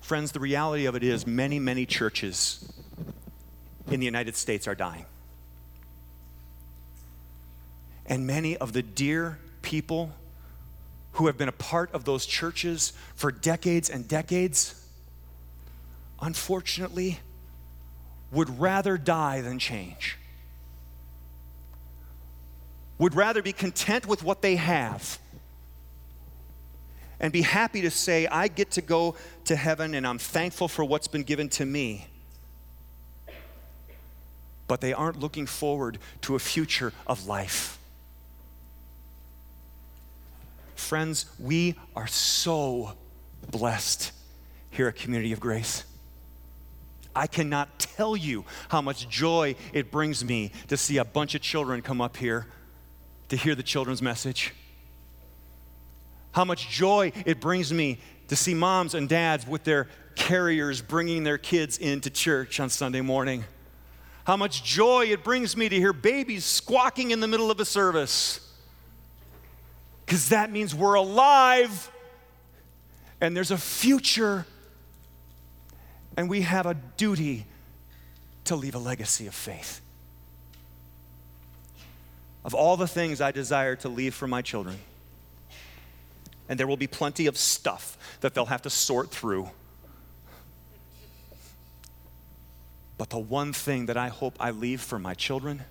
Friends, 0.00 0.32
the 0.32 0.40
reality 0.40 0.86
of 0.86 0.94
it 0.94 1.02
is 1.02 1.26
many, 1.26 1.58
many 1.58 1.86
churches 1.86 2.70
in 3.90 4.00
the 4.00 4.06
United 4.06 4.36
States 4.36 4.66
are 4.66 4.74
dying. 4.74 5.06
And 8.06 8.26
many 8.26 8.56
of 8.56 8.72
the 8.72 8.82
dear 8.82 9.38
people 9.62 10.12
who 11.12 11.26
have 11.26 11.38
been 11.38 11.48
a 11.48 11.52
part 11.52 11.92
of 11.94 12.04
those 12.04 12.26
churches 12.26 12.92
for 13.14 13.30
decades 13.30 13.88
and 13.88 14.06
decades 14.06 14.83
unfortunately, 16.20 17.20
would 18.30 18.60
rather 18.60 18.98
die 18.98 19.40
than 19.40 19.58
change, 19.58 20.18
would 22.98 23.14
rather 23.14 23.42
be 23.42 23.52
content 23.52 24.06
with 24.06 24.22
what 24.22 24.42
they 24.42 24.56
have 24.56 25.18
and 27.20 27.32
be 27.32 27.42
happy 27.42 27.80
to 27.82 27.90
say, 27.90 28.26
I 28.26 28.48
get 28.48 28.72
to 28.72 28.82
go 28.82 29.16
to 29.44 29.56
heaven 29.56 29.94
and 29.94 30.06
I'm 30.06 30.18
thankful 30.18 30.68
for 30.68 30.84
what's 30.84 31.08
been 31.08 31.22
given 31.22 31.48
to 31.50 31.64
me. 31.64 32.06
But 34.66 34.80
they 34.80 34.92
aren't 34.92 35.18
looking 35.18 35.46
forward 35.46 35.98
to 36.22 36.34
a 36.34 36.38
future 36.38 36.92
of 37.06 37.26
life. 37.26 37.78
Friends, 40.74 41.26
we 41.38 41.76
are 41.94 42.06
so 42.06 42.92
blessed 43.50 44.12
here 44.70 44.88
at 44.88 44.96
Community 44.96 45.32
of 45.32 45.40
Grace. 45.40 45.84
I 47.14 47.26
cannot 47.26 47.78
tell 47.78 48.16
you 48.16 48.44
how 48.68 48.80
much 48.80 49.08
joy 49.08 49.54
it 49.72 49.90
brings 49.90 50.24
me 50.24 50.52
to 50.68 50.76
see 50.76 50.98
a 50.98 51.04
bunch 51.04 51.34
of 51.34 51.40
children 51.40 51.82
come 51.82 52.00
up 52.00 52.16
here 52.16 52.46
to 53.28 53.36
hear 53.36 53.54
the 53.54 53.62
children's 53.62 54.02
message. 54.02 54.52
How 56.32 56.44
much 56.44 56.68
joy 56.68 57.12
it 57.24 57.40
brings 57.40 57.72
me 57.72 57.98
to 58.28 58.36
see 58.36 58.54
moms 58.54 58.94
and 58.94 59.08
dads 59.08 59.46
with 59.46 59.64
their 59.64 59.88
carriers 60.16 60.80
bringing 60.80 61.24
their 61.24 61.38
kids 61.38 61.78
into 61.78 62.10
church 62.10 62.60
on 62.60 62.70
Sunday 62.70 63.00
morning. 63.00 63.44
How 64.24 64.36
much 64.36 64.64
joy 64.64 65.06
it 65.06 65.22
brings 65.22 65.56
me 65.56 65.68
to 65.68 65.76
hear 65.76 65.92
babies 65.92 66.44
squawking 66.44 67.10
in 67.10 67.20
the 67.20 67.28
middle 67.28 67.50
of 67.50 67.60
a 67.60 67.64
service. 67.64 68.40
Because 70.04 70.30
that 70.30 70.50
means 70.50 70.74
we're 70.74 70.94
alive 70.94 71.90
and 73.20 73.36
there's 73.36 73.50
a 73.50 73.58
future 73.58 74.46
and 76.16 76.28
we 76.28 76.42
have 76.42 76.66
a 76.66 76.74
duty 76.74 77.46
to 78.44 78.56
leave 78.56 78.74
a 78.74 78.78
legacy 78.78 79.26
of 79.26 79.34
faith. 79.34 79.80
Of 82.44 82.54
all 82.54 82.76
the 82.76 82.86
things 82.86 83.20
I 83.20 83.30
desire 83.30 83.74
to 83.76 83.88
leave 83.88 84.14
for 84.14 84.28
my 84.28 84.42
children, 84.42 84.76
and 86.48 86.60
there 86.60 86.66
will 86.66 86.76
be 86.76 86.86
plenty 86.86 87.26
of 87.26 87.38
stuff 87.38 87.96
that 88.20 88.34
they'll 88.34 88.44
have 88.46 88.62
to 88.62 88.70
sort 88.70 89.10
through. 89.10 89.48
But 92.98 93.10
the 93.10 93.18
one 93.18 93.52
thing 93.52 93.86
that 93.86 93.96
I 93.96 94.08
hope 94.08 94.36
I 94.38 94.50
leave 94.50 94.80
for 94.80 94.98
my 94.98 95.14
children 95.14 95.62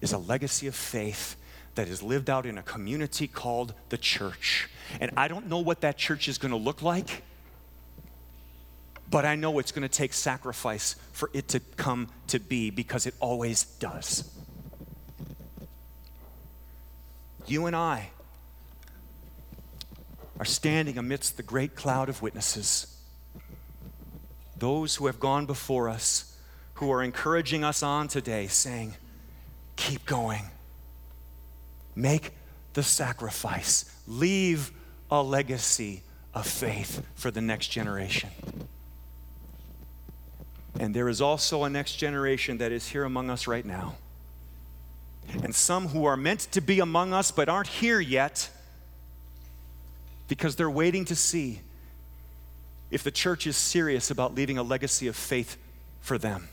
is 0.00 0.12
a 0.12 0.18
legacy 0.18 0.66
of 0.66 0.74
faith 0.74 1.36
that 1.76 1.88
is 1.88 2.02
lived 2.02 2.28
out 2.28 2.46
in 2.46 2.58
a 2.58 2.62
community 2.62 3.28
called 3.28 3.74
the 3.88 3.96
church. 3.96 4.68
And 5.00 5.12
I 5.16 5.28
don't 5.28 5.46
know 5.46 5.60
what 5.60 5.82
that 5.82 5.96
church 5.96 6.28
is 6.28 6.36
going 6.36 6.50
to 6.50 6.56
look 6.56 6.82
like, 6.82 7.22
but 9.10 9.24
I 9.24 9.34
know 9.34 9.58
it's 9.58 9.72
going 9.72 9.82
to 9.82 9.88
take 9.88 10.12
sacrifice 10.12 10.94
for 11.12 11.30
it 11.32 11.48
to 11.48 11.60
come 11.76 12.08
to 12.28 12.38
be 12.38 12.70
because 12.70 13.06
it 13.06 13.14
always 13.18 13.64
does. 13.64 14.30
You 17.46 17.66
and 17.66 17.74
I 17.74 18.10
are 20.38 20.44
standing 20.44 20.96
amidst 20.96 21.36
the 21.36 21.42
great 21.42 21.74
cloud 21.74 22.08
of 22.08 22.22
witnesses. 22.22 22.96
Those 24.56 24.96
who 24.96 25.06
have 25.06 25.18
gone 25.18 25.46
before 25.46 25.88
us, 25.88 26.36
who 26.74 26.92
are 26.92 27.02
encouraging 27.02 27.64
us 27.64 27.82
on 27.82 28.06
today, 28.06 28.46
saying, 28.46 28.94
Keep 29.74 30.06
going. 30.06 30.44
Make 31.96 32.32
the 32.74 32.82
sacrifice. 32.82 33.92
Leave 34.06 34.70
a 35.10 35.22
legacy 35.22 36.02
of 36.32 36.46
faith 36.46 37.02
for 37.14 37.30
the 37.30 37.40
next 37.40 37.68
generation. 37.68 38.30
And 40.80 40.94
there 40.94 41.10
is 41.10 41.20
also 41.20 41.64
a 41.64 41.68
next 41.68 41.96
generation 41.96 42.56
that 42.56 42.72
is 42.72 42.88
here 42.88 43.04
among 43.04 43.28
us 43.28 43.46
right 43.46 43.66
now. 43.66 43.96
And 45.42 45.54
some 45.54 45.88
who 45.88 46.06
are 46.06 46.16
meant 46.16 46.40
to 46.52 46.62
be 46.62 46.80
among 46.80 47.12
us 47.12 47.30
but 47.30 47.50
aren't 47.50 47.68
here 47.68 48.00
yet 48.00 48.48
because 50.26 50.56
they're 50.56 50.70
waiting 50.70 51.04
to 51.04 51.14
see 51.14 51.60
if 52.90 53.02
the 53.02 53.10
church 53.10 53.46
is 53.46 53.58
serious 53.58 54.10
about 54.10 54.34
leaving 54.34 54.56
a 54.56 54.62
legacy 54.62 55.06
of 55.06 55.16
faith 55.16 55.58
for 56.00 56.16
them. 56.16 56.48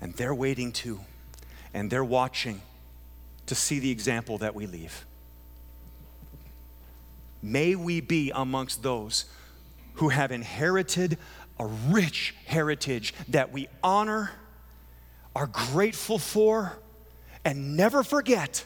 And 0.00 0.14
they're 0.14 0.34
waiting 0.34 0.72
too, 0.72 0.98
and 1.72 1.92
they're 1.92 2.04
watching 2.04 2.60
to 3.46 3.54
see 3.54 3.78
the 3.78 3.92
example 3.92 4.36
that 4.38 4.56
we 4.56 4.66
leave. 4.66 5.06
May 7.40 7.76
we 7.76 8.00
be 8.00 8.32
amongst 8.34 8.82
those 8.82 9.26
who 9.96 10.08
have 10.08 10.32
inherited 10.32 11.18
a 11.58 11.66
rich 11.66 12.34
heritage 12.46 13.14
that 13.28 13.52
we 13.52 13.68
honor, 13.82 14.30
are 15.34 15.46
grateful 15.46 16.18
for, 16.18 16.78
and 17.44 17.76
never 17.76 18.02
forget 18.02 18.64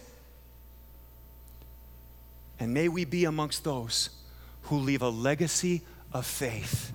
and 2.61 2.75
may 2.75 2.88
we 2.88 3.07
be 3.07 3.25
amongst 3.25 3.64
those 3.64 4.11
who 4.64 4.77
leave 4.77 5.01
a 5.01 5.09
legacy 5.09 5.81
of 6.12 6.27
faith 6.27 6.93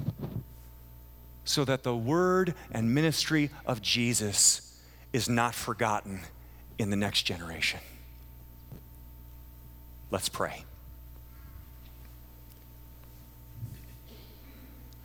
so 1.44 1.66
that 1.66 1.84
the 1.84 1.96
word 1.96 2.54
and 2.72 2.94
ministry 2.94 3.50
of 3.66 3.82
Jesus 3.82 4.80
is 5.12 5.28
not 5.28 5.56
forgotten 5.56 6.22
in 6.78 6.92
the 6.92 6.96
next 6.96 7.24
generation. 7.24 7.80
Let's 10.12 10.30
pray. 10.30 10.64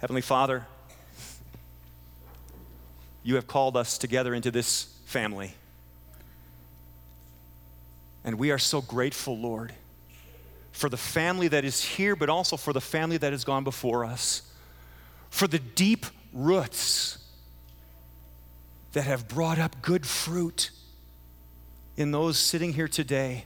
Heavenly 0.01 0.23
Father, 0.23 0.67
you 3.23 3.35
have 3.37 3.47
called 3.47 3.77
us 3.77 3.99
together 3.99 4.35
into 4.35 4.51
this 4.51 4.95
family. 5.05 5.55
And 8.25 8.39
we 8.39 8.51
are 8.51 8.59
so 8.59 8.81
grateful, 8.81 9.39
Lord 9.39 9.73
for 10.81 10.89
the 10.89 10.97
family 10.97 11.47
that 11.49 11.65
is 11.65 11.83
here, 11.85 12.17
but 12.17 12.31
also 12.31 12.57
for 12.57 12.73
the 12.73 12.81
family 12.81 13.19
that 13.19 13.33
has 13.33 13.45
gone 13.45 13.65
before 13.65 14.05
us, 14.05 14.43
for 15.29 15.47
the 15.47 15.59
deep 15.59 16.07
roots 16.33 17.19
that 18.93 19.03
have 19.03 19.29
brought 19.29 19.59
up 19.59 19.83
good 19.83 20.07
fruit 20.07 20.71
in 21.97 22.13
those 22.13 22.39
sitting 22.39 22.73
here 22.73 22.89
today 22.89 23.45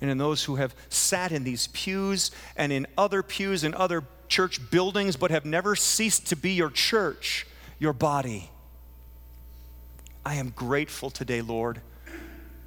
and 0.00 0.10
in 0.10 0.18
those 0.18 0.44
who 0.44 0.56
have 0.56 0.74
sat 0.88 1.32
in 1.32 1.44
these 1.44 1.66
pews 1.68 2.30
and 2.56 2.72
in 2.72 2.86
other 2.96 3.22
pews 3.22 3.64
and 3.64 3.74
other 3.74 4.04
church 4.28 4.70
buildings 4.70 5.16
but 5.16 5.30
have 5.30 5.44
never 5.44 5.74
ceased 5.74 6.26
to 6.28 6.36
be 6.36 6.52
your 6.52 6.70
church, 6.70 7.46
your 7.78 7.92
body. 7.92 8.50
I 10.24 10.34
am 10.34 10.50
grateful 10.50 11.10
today, 11.10 11.42
Lord, 11.42 11.80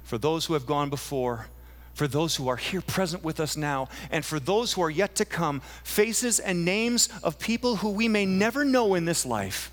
for 0.02 0.18
those 0.18 0.46
who 0.46 0.54
have 0.54 0.66
gone 0.66 0.90
before 0.90 1.46
for 1.94 2.08
those 2.08 2.36
who 2.36 2.48
are 2.48 2.56
here 2.56 2.80
present 2.80 3.22
with 3.22 3.38
us 3.38 3.56
now, 3.56 3.88
and 4.10 4.24
for 4.24 4.40
those 4.40 4.72
who 4.72 4.82
are 4.82 4.90
yet 4.90 5.14
to 5.16 5.24
come, 5.24 5.60
faces 5.84 6.40
and 6.40 6.64
names 6.64 7.08
of 7.22 7.38
people 7.38 7.76
who 7.76 7.90
we 7.90 8.08
may 8.08 8.24
never 8.24 8.64
know 8.64 8.94
in 8.94 9.04
this 9.04 9.26
life, 9.26 9.70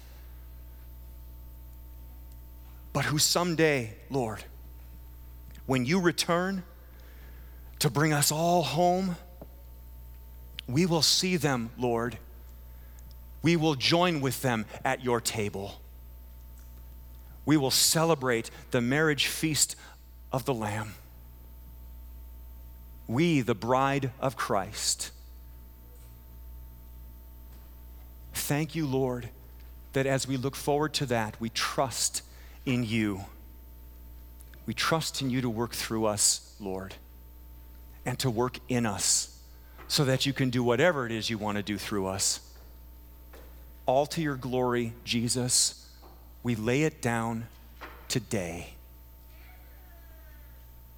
but 2.91 3.05
who 3.05 3.17
someday, 3.17 3.95
Lord, 4.09 4.43
when 5.65 5.85
you 5.85 5.99
return 5.99 6.63
to 7.79 7.89
bring 7.89 8.13
us 8.13 8.31
all 8.31 8.63
home, 8.63 9.15
we 10.67 10.85
will 10.85 11.01
see 11.01 11.37
them, 11.37 11.71
Lord. 11.77 12.17
We 13.41 13.55
will 13.55 13.75
join 13.75 14.21
with 14.21 14.41
them 14.41 14.65
at 14.83 15.03
your 15.03 15.21
table. 15.21 15.81
We 17.45 17.57
will 17.57 17.71
celebrate 17.71 18.51
the 18.71 18.81
marriage 18.81 19.27
feast 19.27 19.75
of 20.31 20.45
the 20.45 20.53
Lamb 20.53 20.93
we, 23.09 23.41
the 23.41 23.55
bride 23.55 24.11
of 24.19 24.37
Christ. 24.37 25.11
Thank 28.33 28.75
you, 28.75 28.85
Lord, 28.85 29.29
that 29.93 30.05
as 30.05 30.27
we 30.27 30.37
look 30.37 30.55
forward 30.55 30.93
to 30.93 31.07
that, 31.07 31.35
we 31.41 31.49
trust 31.49 32.21
in 32.67 32.83
you. 32.83 33.21
We 34.67 34.75
trust 34.75 35.23
in 35.23 35.31
you 35.31 35.41
to 35.41 35.49
work 35.49 35.73
through 35.73 36.05
us, 36.05 36.55
Lord, 36.59 36.93
and 38.09 38.17
to 38.17 38.29
work 38.31 38.57
in 38.67 38.87
us 38.87 39.39
so 39.87 40.03
that 40.03 40.25
you 40.25 40.33
can 40.33 40.49
do 40.49 40.63
whatever 40.63 41.05
it 41.05 41.11
is 41.11 41.29
you 41.29 41.37
want 41.37 41.57
to 41.57 41.63
do 41.63 41.77
through 41.77 42.07
us. 42.07 42.39
All 43.85 44.07
to 44.07 44.19
your 44.19 44.35
glory, 44.35 44.93
Jesus, 45.03 45.87
we 46.41 46.55
lay 46.55 46.83
it 46.83 47.03
down 47.03 47.45
today. 48.07 48.71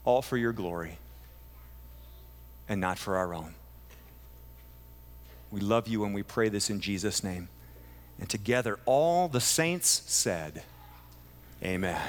All 0.06 0.22
for 0.22 0.38
your 0.38 0.54
glory 0.54 1.00
and 2.70 2.80
not 2.80 2.98
for 2.98 3.18
our 3.18 3.34
own. 3.34 3.56
We 5.52 5.60
love 5.60 5.90
you 5.90 6.06
and 6.06 6.16
we 6.16 6.24
pray 6.24 6.48
this 6.48 6.70
in 6.70 6.80
Jesus' 6.80 7.26
name. 7.26 7.50
And 8.22 8.30
together, 8.30 8.80
all 8.86 9.28
the 9.28 9.42
saints 9.42 10.04
said, 10.06 10.64
Amen. 11.62 12.02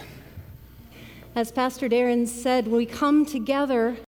As 1.34 1.50
Pastor 1.50 1.88
Darren 1.88 2.28
said, 2.28 2.68
we 2.68 2.86
come 2.86 3.26
together 3.26 3.96